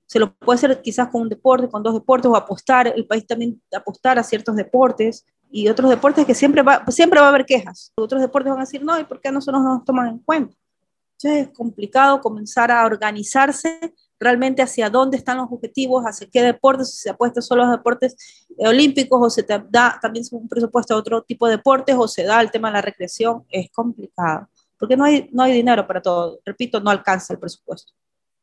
Se 0.06 0.20
lo 0.20 0.32
puede 0.34 0.56
hacer 0.56 0.82
quizás 0.82 1.08
con 1.08 1.22
un 1.22 1.28
deporte, 1.28 1.68
con 1.68 1.82
dos 1.82 1.94
deportes, 1.94 2.30
o 2.30 2.36
apostar, 2.36 2.86
el 2.86 3.06
país 3.06 3.26
también 3.26 3.60
apostar 3.74 4.20
a 4.20 4.22
ciertos 4.22 4.54
deportes, 4.54 5.26
y 5.52 5.68
otros 5.68 5.90
deportes 5.90 6.24
que 6.24 6.34
siempre 6.34 6.62
va, 6.62 6.82
siempre 6.88 7.20
va 7.20 7.26
a 7.26 7.28
haber 7.28 7.44
quejas. 7.44 7.92
Otros 7.96 8.22
deportes 8.22 8.50
van 8.50 8.60
a 8.60 8.64
decir, 8.64 8.82
no, 8.82 8.98
¿y 8.98 9.04
por 9.04 9.20
qué 9.20 9.30
nosotros 9.30 9.62
no 9.62 9.74
nos 9.74 9.84
toman 9.84 10.08
en 10.08 10.18
cuenta? 10.18 10.56
Entonces 11.18 11.48
es 11.48 11.54
complicado 11.54 12.20
comenzar 12.20 12.70
a 12.70 12.84
organizarse 12.86 13.94
realmente 14.18 14.62
hacia 14.62 14.88
dónde 14.88 15.18
están 15.18 15.36
los 15.36 15.50
objetivos, 15.50 16.04
hacia 16.04 16.28
qué 16.30 16.42
deportes, 16.42 16.94
si 16.94 17.02
se 17.02 17.10
apuesta 17.10 17.42
solo 17.42 17.62
a 17.62 17.66
los 17.66 17.76
deportes 17.76 18.46
eh, 18.56 18.66
olímpicos 18.66 19.20
o 19.20 19.28
se 19.28 19.42
da 19.42 19.98
también 20.00 20.24
un 20.30 20.48
presupuesto 20.48 20.94
a 20.94 20.96
otro 20.96 21.22
tipo 21.22 21.46
de 21.46 21.56
deportes 21.56 21.94
o 21.98 22.08
se 22.08 22.24
da 22.24 22.40
el 22.40 22.50
tema 22.50 22.68
de 22.68 22.74
la 22.74 22.82
recreación, 22.82 23.44
es 23.50 23.70
complicado, 23.70 24.48
porque 24.78 24.96
no 24.96 25.04
hay, 25.04 25.28
no 25.32 25.42
hay 25.42 25.52
dinero 25.52 25.86
para 25.86 26.00
todo. 26.00 26.40
Repito, 26.46 26.80
no 26.80 26.90
alcanza 26.90 27.34
el 27.34 27.38
presupuesto. 27.38 27.92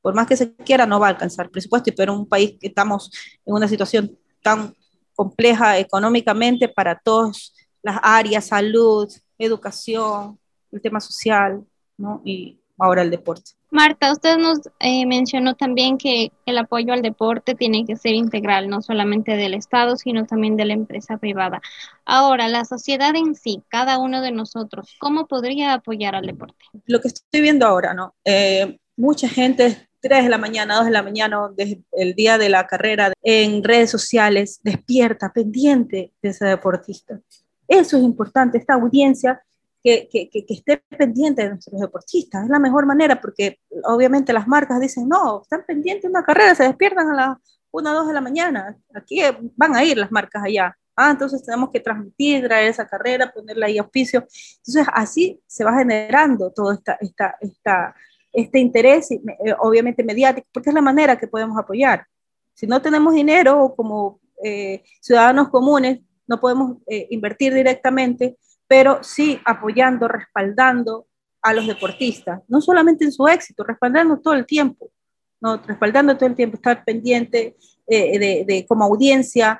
Por 0.01 0.13
más 0.13 0.27
que 0.27 0.38
se 0.38 0.53
quiera, 0.53 0.86
no 0.86 0.99
va 0.99 1.07
a 1.07 1.10
alcanzar 1.12 1.47
el 1.47 1.51
presupuesto, 1.51 1.91
pero 1.97 2.13
en 2.13 2.19
un 2.19 2.27
país 2.27 2.55
que 2.60 2.67
estamos 2.67 3.12
en 3.45 3.53
una 3.53 3.67
situación 3.67 4.17
tan 4.41 4.73
compleja 5.19 5.77
económicamente 5.77 6.69
para 6.69 6.97
todas 6.97 7.53
las 7.84 7.99
áreas, 8.01 8.47
salud, 8.47 9.12
educación, 9.38 10.39
el 10.71 10.82
tema 10.82 11.01
social, 11.01 11.62
¿no? 11.97 12.21
Y 12.23 12.58
ahora 12.77 13.01
el 13.01 13.12
deporte. 13.12 13.51
Marta, 13.69 14.13
usted 14.13 14.38
nos 14.38 14.60
eh, 14.79 15.05
mencionó 15.05 15.55
también 15.55 15.97
que 15.97 16.32
el 16.45 16.58
apoyo 16.58 16.93
al 16.93 17.01
deporte 17.01 17.53
tiene 17.53 17.86
que 17.86 17.97
ser 17.97 18.13
integral, 18.13 18.69
no 18.69 18.82
solamente 18.82 19.36
del 19.36 19.55
Estado, 19.55 19.97
sino 19.97 20.25
también 20.25 20.55
de 20.55 20.63
la 20.63 20.73
empresa 20.73 21.17
privada. 21.17 21.60
Ahora, 22.05 22.47
la 22.47 22.63
sociedad 22.63 23.13
en 23.13 23.36
sí, 23.36 23.62
cada 23.67 23.97
uno 23.97 24.21
de 24.21 24.32
nosotros, 24.32 24.95
¿cómo 25.01 25.27
podría 25.27 25.73
apoyar 25.73 26.15
al 26.15 26.27
deporte? 26.27 26.63
Lo 26.86 27.01
que 27.01 27.10
estoy 27.10 27.41
viendo 27.41 27.67
ahora, 27.67 27.93
¿no? 27.93 28.15
Eh, 28.23 28.79
mucha 28.95 29.27
gente, 29.27 29.88
3 30.01 30.23
de 30.23 30.29
la 30.29 30.38
mañana, 30.38 30.75
2 30.77 30.85
de 30.85 30.91
la 30.91 31.03
mañana, 31.03 31.49
el 31.91 32.13
día 32.15 32.38
de 32.38 32.49
la 32.49 32.67
carrera, 32.67 33.13
en 33.21 33.63
redes 33.63 33.89
sociales, 33.89 34.59
despierta, 34.63 35.31
pendiente 35.33 36.13
de 36.21 36.29
ese 36.29 36.45
deportista. 36.45 37.19
Eso 37.67 37.97
es 37.97 38.03
importante, 38.03 38.57
esta 38.57 38.73
audiencia 38.73 39.43
que, 39.83 40.09
esté 40.49 40.83
pendiente 40.97 41.43
de 41.43 41.49
nuestros 41.49 41.79
deportistas. 41.79 42.43
Es 42.43 42.49
la 42.49 42.59
mejor 42.59 42.85
manera 42.85 43.19
porque 43.21 43.59
obviamente 43.83 44.33
las 44.33 44.47
marcas 44.47 44.79
dicen, 44.79 45.07
no, 45.07 45.41
están 45.41 45.65
pendientes 45.65 46.03
de 46.03 46.09
una 46.09 46.23
carrera, 46.23 46.55
se 46.55 46.63
despiertan 46.63 47.09
a 47.12 47.15
las 47.15 47.38
1 47.71 47.91
o 47.91 47.93
2 47.93 48.07
de 48.07 48.13
la 48.13 48.21
mañana. 48.21 48.77
Aquí 48.93 49.21
van 49.55 49.75
a 49.75 49.83
ir 49.83 49.97
las 49.97 50.12
marcas 50.12 50.43
allá. 50.43 50.75
Ah, 50.95 51.12
entonces 51.12 51.43
tenemos 51.43 51.69
que 51.71 51.79
transmitir, 51.79 52.45
traer 52.45 52.69
esa 52.69 52.85
carrera, 52.85 53.31
ponerle 53.31 53.65
ahí 53.65 53.77
auspicio. 53.77 54.25
Entonces 54.57 54.85
así 54.93 55.41
se 55.47 55.63
va 55.63 55.77
generando 55.77 56.51
todo 56.51 56.73
esta, 56.73 56.97
esta, 56.99 57.38
esta, 57.39 57.95
este 58.31 58.59
interés, 58.59 59.11
eh, 59.11 59.19
obviamente 59.59 60.03
mediático, 60.03 60.47
porque 60.51 60.69
es 60.69 60.75
la 60.75 60.81
manera 60.81 61.17
que 61.17 61.27
podemos 61.27 61.57
apoyar. 61.57 62.05
Si 62.53 62.67
no 62.67 62.81
tenemos 62.81 63.13
dinero 63.13 63.73
como 63.75 64.19
eh, 64.43 64.83
ciudadanos 65.01 65.49
comunes, 65.49 65.99
no 66.27 66.39
podemos 66.39 66.77
eh, 66.87 67.07
invertir 67.09 67.53
directamente, 67.53 68.37
pero 68.67 68.99
sí 69.01 69.39
apoyando, 69.45 70.07
respaldando 70.07 71.07
a 71.41 71.53
los 71.53 71.65
deportistas, 71.65 72.41
no 72.47 72.61
solamente 72.61 73.05
en 73.05 73.11
su 73.11 73.27
éxito, 73.27 73.63
respaldando 73.63 74.19
todo 74.19 74.33
el 74.33 74.45
tiempo, 74.45 74.91
¿no? 75.41 75.57
respaldando 75.57 76.15
todo 76.17 76.27
el 76.27 76.35
tiempo, 76.35 76.57
estar 76.57 76.83
pendiente 76.83 77.55
de, 77.87 78.45
de, 78.45 78.65
como 78.67 78.83
audiencia, 78.83 79.59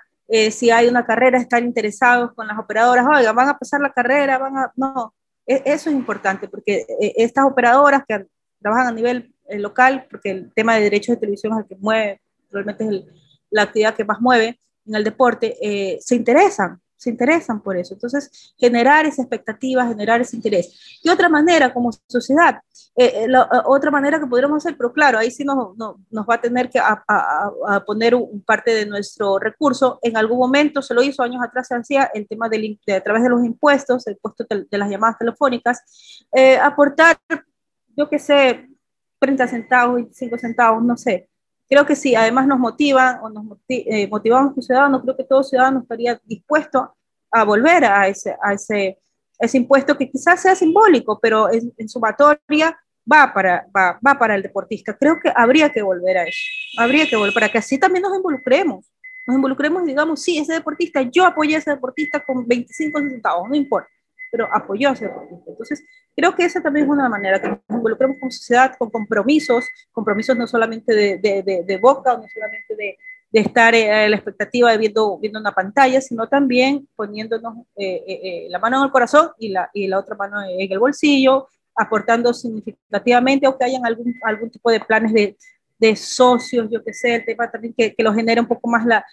si 0.51 0.69
hay 0.69 0.88
una 0.88 1.05
carrera, 1.05 1.39
estar 1.39 1.63
interesados 1.63 2.34
con 2.34 2.47
las 2.47 2.60
operadoras, 2.60 3.08
oiga, 3.08 3.32
van 3.32 3.49
a 3.49 3.58
pasar 3.58 3.79
la 3.82 3.91
carrera, 3.91 4.38
van 4.38 4.58
a... 4.58 4.71
No, 4.75 5.15
e, 5.47 5.63
eso 5.65 5.89
es 5.89 5.95
importante, 5.95 6.47
porque 6.47 6.86
estas 7.15 7.45
operadoras 7.45 8.03
que 8.08 8.27
trabajan 8.62 8.88
a 8.88 8.91
nivel 8.91 9.34
local, 9.50 10.08
porque 10.10 10.32
el 10.32 10.54
tema 10.54 10.76
de 10.76 10.84
derechos 10.84 11.15
de 11.15 11.19
televisión 11.19 11.54
es 11.54 11.60
el 11.60 11.67
que 11.67 11.76
mueve, 11.76 12.22
realmente 12.52 12.86
es 12.86 13.04
la 13.50 13.63
actividad 13.63 13.95
que 13.95 14.06
más 14.06 14.22
mueve 14.22 14.60
en 14.86 14.95
el 14.95 15.04
deporte, 15.04 16.00
se 16.02 16.15
interesan 16.15 16.82
se 17.00 17.10
interesan 17.10 17.62
por 17.62 17.78
eso. 17.78 17.93
Entonces, 17.93 18.54
generar 18.58 19.06
esa 19.06 19.22
expectativa, 19.22 19.88
generar 19.88 20.19
ese 20.19 20.36
interés. 20.36 21.00
Y 21.02 21.10
otra 21.10 21.30
manera, 21.30 21.74
como 21.74 21.91
sociedad, 22.08 22.60
eh, 22.95 23.24
eh, 23.24 23.28
la, 23.28 23.43
eh, 23.43 23.62
otra 23.65 23.89
manera 23.89 24.19
que 24.19 24.28
podríamos 24.28 24.58
hacer, 24.58 24.76
pero 24.78 24.91
claro, 24.91 25.17
ahí 25.17 25.32
sí 25.32 25.45
nos, 25.45 25.78
nos 25.78 26.26
va 26.30 26.36
a 26.36 26.41
tener 26.41 26.69
que 26.69 26.78
a, 26.78 27.02
a, 27.08 27.84
poner 27.86 28.15
un, 28.15 28.41
parte 28.41 28.72
de 28.72 28.86
nuestro 28.86 29.39
recurso. 29.39 30.00
En 30.02 30.17
algún 30.17 30.39
momento, 30.39 30.82
se 30.82 30.93
lo 30.93 31.02
hizo 31.02 31.24
años 31.24 31.41
atrás, 31.41 31.67
se 31.67 31.76
hacía 31.76 32.12
el 32.13 32.28
tema 32.28 32.50
del, 32.50 32.78
de, 32.86 32.95
a 32.95 33.02
través 33.02 33.24
de 33.24 33.30
los 33.30 33.45
impuestos, 33.45 34.06
el 34.06 34.15
impuesto 34.15 34.45
de, 34.50 34.65
de 34.69 34.78
las 34.78 34.89
llamadas 34.89 35.17
telefónicas, 35.17 35.82
aportar, 36.62 37.17
yo 37.99 38.09
qué 38.09 38.17
sé, 38.17 38.65
30 39.19 39.47
centavos, 39.47 39.95
25 39.95 40.38
centavos, 40.38 40.81
no 40.81 40.95
sé, 40.95 41.27
creo 41.67 41.85
que 41.85 41.97
sí, 41.97 42.15
además 42.15 42.47
nos 42.47 42.57
motivan 42.57 43.19
o 43.21 43.29
nos 43.29 43.45
eh, 43.67 44.07
motivamos 44.07 44.51
como 44.51 44.62
ciudadanos, 44.62 45.01
creo 45.01 45.17
que 45.17 45.25
todo 45.25 45.43
ciudadano 45.43 45.81
estaría 45.81 46.19
dispuesto 46.23 46.95
a 47.29 47.43
volver 47.43 47.83
a 47.83 48.07
ese, 48.07 48.38
a 48.41 48.53
ese, 48.53 48.97
ese 49.38 49.57
impuesto 49.57 49.97
que 49.97 50.09
quizás 50.09 50.41
sea 50.41 50.55
simbólico, 50.55 51.19
pero 51.21 51.51
en, 51.51 51.73
en 51.77 51.89
sumatoria 51.89 52.79
va 53.12 53.33
para, 53.33 53.67
va, 53.75 53.99
va, 54.05 54.17
para 54.17 54.35
el 54.35 54.43
deportista. 54.43 54.95
Creo 54.97 55.19
que 55.21 55.31
habría 55.35 55.69
que 55.69 55.81
volver 55.81 56.19
a 56.19 56.23
eso, 56.23 56.39
habría 56.77 57.05
que 57.05 57.17
volver, 57.17 57.33
para 57.33 57.49
que 57.49 57.57
así 57.57 57.77
también 57.77 58.03
nos 58.03 58.15
involucremos, 58.15 58.85
nos 59.27 59.35
involucremos 59.35 59.83
y 59.83 59.88
digamos, 59.88 60.21
sí, 60.21 60.38
ese 60.38 60.53
deportista, 60.53 61.01
yo 61.01 61.25
apoyé 61.25 61.55
a 61.55 61.59
ese 61.59 61.71
deportista 61.71 62.23
con 62.25 62.47
25 62.47 62.97
centavos, 62.99 63.49
no 63.49 63.55
importa 63.55 63.89
pero 64.32 64.48
apoyó 64.54 64.89
a 64.89 64.94
deportista. 64.94 65.52
Entonces, 65.52 65.84
creo 66.15 66.36
que 66.36 66.46
esa 66.46 66.62
también 66.62 66.86
es 66.86 66.92
una 66.92 67.10
manera 67.10 67.42
que 67.42 67.50
nos 67.50 67.60
involucremos 67.70 68.18
como 68.20 68.32
sociedad 68.32 68.76
con 68.78 68.89
compromisos, 68.89 69.65
compromisos 69.92 70.38
no 70.38 70.48
solamente 70.48 70.94
de, 70.94 71.18
de, 71.18 71.63
de, 71.65 71.78
boca, 71.78 72.15
no 72.15 72.28
solamente 72.28 72.76
de, 72.76 72.98
de 73.32 73.39
estar 73.39 73.76
en 73.76 74.12
la 74.12 74.18
expectativa 74.18 74.72
de 74.72 74.78
viendo, 74.78 75.18
viendo 75.20 75.39
una 75.39 75.52
pantalla, 75.52 76.02
sino 76.02 76.28
también 76.28 76.88
poniéndonos 76.96 77.65
la 77.76 78.60
mano 78.60 78.78
en 78.78 78.84
el 78.86 78.92
corazón 78.92 79.32
y 79.38 79.50
la, 79.50 79.70
y 79.74 79.88
la 79.88 80.00
otra 80.00 80.15
mano 80.15 80.42
en 80.42 80.72
el 80.72 80.80
bolsillo, 80.80 81.48
aportando 81.76 82.34
significativamente 82.34 83.48
o 83.48 83.58
que 83.58 83.65
hayan 83.65 83.86
algún, 83.86 84.13
algún 84.24 84.50
tipo 84.50 84.70
de 84.70 84.80
planes 84.82 85.13
de, 85.13 85.38
de 85.80 85.96
socios, 85.96 86.68
yo 86.70 86.84
que 86.84 86.94
sé, 86.94 87.15
el 87.15 87.26
tema 87.26 87.50
también 87.50 87.74
que, 87.76 87.96
que 87.96 88.04
lo 88.04 88.13
genere 88.13 88.42
un 88.42 88.48
poco 88.48 88.70
más 88.70 88.86
la, 88.86 89.06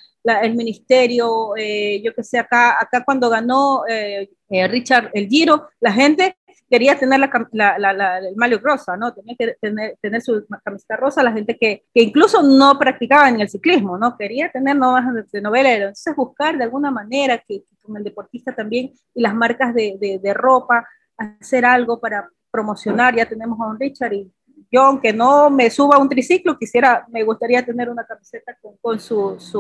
el 0.43 0.55
ministerio, 0.55 1.55
eh, 1.57 2.03
yo 2.05 2.13
que 2.13 2.25
sé, 2.25 2.39
acá, 2.39 2.77
acá 2.81 3.05
cuando 3.05 3.31
ganó 3.31 3.87
eh, 3.89 4.29
eh, 4.51 4.69
Richard 4.69 5.11
el 5.15 5.29
Giro, 5.29 5.69
la 5.81 5.93
gente 5.93 6.37
quería 6.69 6.99
tener 6.99 7.21
la, 7.21 7.79
la, 7.79 8.19
el 8.19 8.35
malio 8.35 8.59
rosa, 8.59 8.97
¿no? 8.97 9.15
Tenía 9.15 9.37
que 9.39 9.57
tener, 9.61 9.97
tener 10.01 10.21
su 10.21 10.45
camiseta 10.65 10.97
rosa, 10.97 11.23
la 11.23 11.33
gente 11.33 11.57
que, 11.57 11.85
que, 11.95 12.03
incluso 12.03 12.43
no 12.43 12.77
practicaba 12.77 13.29
en 13.29 13.41
el 13.41 13.49
ciclismo, 13.49 13.97
¿no? 13.97 14.17
Quería 14.17 14.51
tener 14.51 14.75
nuevas 14.75 15.05
de 15.31 15.41
novelero. 15.41 15.85
Entonces, 15.85 16.17
buscar 16.17 16.59
de 16.59 16.65
alguna 16.65 16.91
manera 16.91 17.39
que, 17.47 17.63
con 17.81 17.97
el 17.97 18.03
deportista 18.03 18.53
también 18.53 18.93
y 19.15 19.23
las 19.23 19.33
marcas 19.33 19.73
de, 19.73 19.97
de, 20.01 20.19
de 20.19 20.35
ropa, 20.35 20.85
hacer 21.17 21.65
algo 21.65 22.01
para 22.01 22.29
promocionar. 22.51 23.15
Ya 23.15 23.27
tenemos 23.27 23.61
a 23.61 23.67
un 23.67 23.79
Richard 23.79 24.13
y 24.13 24.33
aunque 24.83 25.13
no 25.13 25.51
me 25.51 25.71
suba 25.71 25.99
un 25.99 26.09
triciclo, 26.09 26.59
quisiera, 26.59 27.07
me 27.09 27.23
gustaría 27.23 27.65
tener 27.65 27.89
una 27.89 28.05
camiseta 28.05 28.57
con, 28.61 28.77
con 28.79 28.99
sus, 28.99 29.53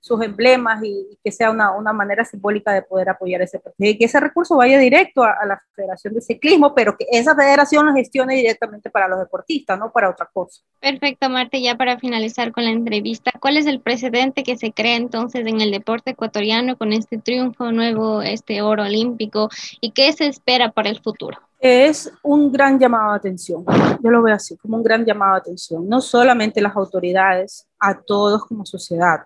sus 0.00 0.22
emblemas 0.22 0.82
y, 0.82 1.18
que 1.22 1.30
sea 1.30 1.50
una, 1.50 1.72
una, 1.72 1.92
manera 1.92 2.24
simbólica 2.24 2.72
de 2.72 2.82
poder 2.82 3.10
apoyar 3.10 3.42
ese 3.42 3.58
proyecto. 3.58 3.84
Y 3.84 3.98
que 3.98 4.06
ese 4.06 4.20
recurso 4.20 4.56
vaya 4.56 4.78
directo 4.78 5.22
a, 5.22 5.44
la 5.46 5.60
Federación 5.74 6.14
de 6.14 6.20
Ciclismo, 6.20 6.74
pero 6.74 6.96
que 6.96 7.06
esa 7.10 7.34
federación 7.36 7.86
lo 7.86 7.94
gestione 7.94 8.34
directamente 8.34 8.90
para 8.90 9.08
los 9.08 9.18
deportistas, 9.18 9.78
no 9.78 9.92
para 9.92 10.10
otra 10.10 10.28
cosa. 10.32 10.62
Perfecto, 10.80 11.28
Marta. 11.28 11.58
Ya 11.58 11.76
para 11.76 11.98
finalizar 11.98 12.52
con 12.52 12.64
la 12.64 12.70
entrevista, 12.70 13.32
¿cuál 13.40 13.56
es 13.56 13.66
el 13.66 13.80
precedente 13.80 14.42
que 14.42 14.56
se 14.56 14.72
crea 14.72 14.96
entonces 14.96 15.46
en 15.46 15.60
el 15.60 15.70
deporte 15.70 16.12
ecuatoriano 16.12 16.76
con 16.76 16.92
este 16.92 17.18
triunfo 17.18 17.70
nuevo, 17.72 18.22
este 18.22 18.62
oro 18.62 18.84
olímpico, 18.84 19.50
y 19.80 19.92
qué 19.92 20.12
se 20.12 20.26
espera 20.26 20.70
para 20.70 20.90
el 20.90 21.00
futuro? 21.00 21.38
Es 21.58 22.12
un 22.22 22.52
gran 22.52 22.78
llamado 22.78 23.12
de 23.12 23.16
atención. 23.18 23.64
Yo 24.02 24.10
lo 24.10 24.22
veo 24.22 24.34
así, 24.34 24.56
como 24.56 24.76
un 24.76 24.82
gran 24.82 25.04
llamado 25.04 25.34
de 25.34 25.40
atención. 25.40 25.88
No 25.88 26.00
solamente 26.00 26.60
las 26.60 26.76
autoridades, 26.76 27.66
a 27.78 28.00
todos 28.00 28.44
como 28.44 28.64
sociedad, 28.64 29.20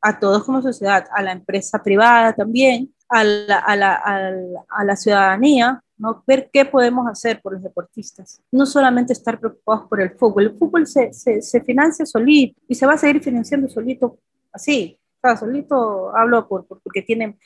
a 0.00 0.18
todos 0.18 0.44
como 0.44 0.62
sociedad, 0.62 1.06
a 1.12 1.22
la 1.22 1.32
empresa 1.32 1.82
privada 1.82 2.32
también, 2.32 2.94
a 3.08 3.24
la, 3.24 3.58
a 3.58 3.76
la, 3.76 3.94
a 4.68 4.84
la, 4.84 4.96
ciudadanía, 4.96 5.82
¿no? 5.96 6.22
ver 6.26 6.50
qué 6.52 6.64
podemos 6.64 7.06
hacer 7.08 7.40
por 7.42 7.54
los 7.54 7.62
deportistas. 7.62 8.40
No 8.50 8.66
solamente 8.66 9.12
estar 9.12 9.38
preocupados 9.38 9.88
por 9.88 10.00
el 10.00 10.10
fútbol. 10.10 10.44
El 10.44 10.58
fútbol 10.58 10.86
se, 10.86 11.12
se, 11.12 11.42
se 11.42 11.60
financia 11.60 12.06
solito 12.06 12.60
y 12.68 12.74
se 12.74 12.86
va 12.86 12.94
a 12.94 12.98
seguir 12.98 13.22
financiando 13.22 13.68
solito 13.68 14.18
así. 14.52 14.98
O 15.22 15.36
solito 15.36 16.14
hablo 16.14 16.46
por, 16.46 16.66
porque 16.66 17.02
tienen 17.02 17.38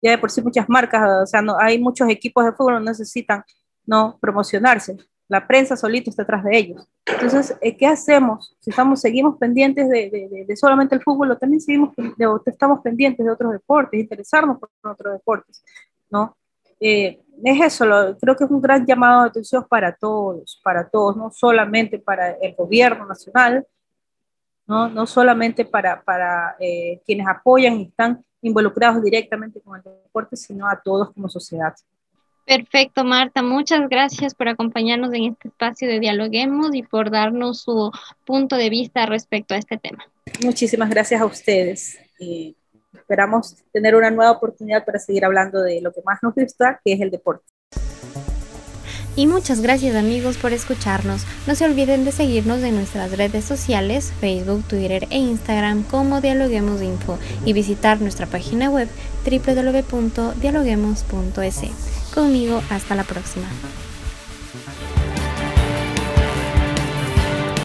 ya 0.00 0.10
de 0.12 0.18
por 0.18 0.30
sí 0.30 0.42
muchas 0.42 0.68
marcas, 0.68 1.22
o 1.22 1.26
sea, 1.26 1.40
no, 1.40 1.58
hay 1.58 1.78
muchos 1.78 2.08
equipos 2.10 2.44
de 2.44 2.52
fútbol 2.52 2.78
que 2.78 2.84
necesitan 2.84 3.42
no 3.86 4.18
promocionarse. 4.20 4.96
La 5.28 5.46
prensa 5.46 5.76
solito 5.76 6.10
está 6.10 6.22
detrás 6.22 6.44
de 6.44 6.56
ellos. 6.56 6.86
Entonces, 7.06 7.56
eh, 7.60 7.76
¿qué 7.76 7.86
hacemos? 7.86 8.56
Si 8.60 8.70
estamos, 8.70 9.00
seguimos 9.00 9.38
pendientes 9.38 9.88
de, 9.88 10.44
de, 10.46 10.56
solamente 10.56 10.94
el 10.94 11.02
fútbol, 11.02 11.30
o 11.30 11.38
también 11.38 11.60
seguimos, 11.60 11.94
estamos 12.46 12.80
pendientes 12.80 13.24
de 13.24 13.32
otros 13.32 13.52
deportes, 13.52 14.00
interesarnos 14.00 14.58
por 14.58 14.70
otros 14.82 15.14
deportes, 15.14 15.64
¿no? 16.10 16.36
Eh, 16.80 17.20
es 17.42 17.60
eso, 17.60 17.86
creo 18.20 18.36
que 18.36 18.44
es 18.44 18.50
un 18.50 18.60
gran 18.60 18.84
llamado 18.86 19.22
de 19.22 19.28
atención 19.30 19.66
para 19.68 19.92
todos, 19.92 20.60
para 20.62 20.88
todos, 20.88 21.16
no 21.16 21.30
solamente 21.30 21.98
para 21.98 22.32
el 22.32 22.54
gobierno 22.54 23.06
nacional, 23.06 23.66
no, 24.66 24.88
no 24.88 25.06
solamente 25.06 25.64
para, 25.64 26.02
para 26.02 26.56
eh, 26.58 27.00
quienes 27.04 27.26
apoyan 27.26 27.80
y 27.80 27.82
están 27.84 28.24
involucrados 28.40 29.02
directamente 29.02 29.60
con 29.60 29.76
el 29.76 29.82
deporte, 29.82 30.36
sino 30.36 30.68
a 30.68 30.80
todos 30.80 31.12
como 31.12 31.28
sociedad. 31.28 31.74
Perfecto, 32.44 33.04
Marta. 33.04 33.42
Muchas 33.42 33.88
gracias 33.88 34.34
por 34.34 34.48
acompañarnos 34.48 35.14
en 35.14 35.24
este 35.24 35.48
espacio 35.48 35.88
de 35.88 35.98
Dialoguemos 35.98 36.74
y 36.74 36.82
por 36.82 37.10
darnos 37.10 37.62
su 37.62 37.90
punto 38.26 38.56
de 38.56 38.68
vista 38.68 39.06
respecto 39.06 39.54
a 39.54 39.58
este 39.58 39.78
tema. 39.78 40.04
Muchísimas 40.42 40.90
gracias 40.90 41.20
a 41.20 41.26
ustedes. 41.26 41.98
esperamos 42.92 43.56
tener 43.72 43.94
una 43.94 44.10
nueva 44.10 44.32
oportunidad 44.32 44.84
para 44.84 44.98
seguir 44.98 45.24
hablando 45.24 45.62
de 45.62 45.80
lo 45.80 45.92
que 45.92 46.02
más 46.04 46.22
nos 46.22 46.34
gusta, 46.34 46.80
que 46.84 46.92
es 46.92 47.00
el 47.00 47.10
deporte. 47.10 47.44
Y 49.16 49.28
muchas 49.28 49.60
gracias 49.60 49.94
amigos 49.94 50.38
por 50.38 50.52
escucharnos. 50.52 51.24
No 51.46 51.54
se 51.54 51.64
olviden 51.64 52.04
de 52.04 52.10
seguirnos 52.10 52.64
en 52.64 52.74
nuestras 52.74 53.16
redes 53.16 53.44
sociales, 53.44 54.12
Facebook, 54.20 54.64
Twitter 54.64 55.06
e 55.10 55.18
Instagram 55.18 55.84
como 55.84 56.20
Dialoguemos 56.20 56.82
Info 56.82 57.16
y 57.44 57.52
visitar 57.52 58.00
nuestra 58.00 58.26
página 58.26 58.70
web 58.70 58.88
www.dialoguemos.es. 59.24 61.93
Conmigo, 62.14 62.62
hasta 62.70 62.94
la 62.94 63.02
próxima. 63.02 63.46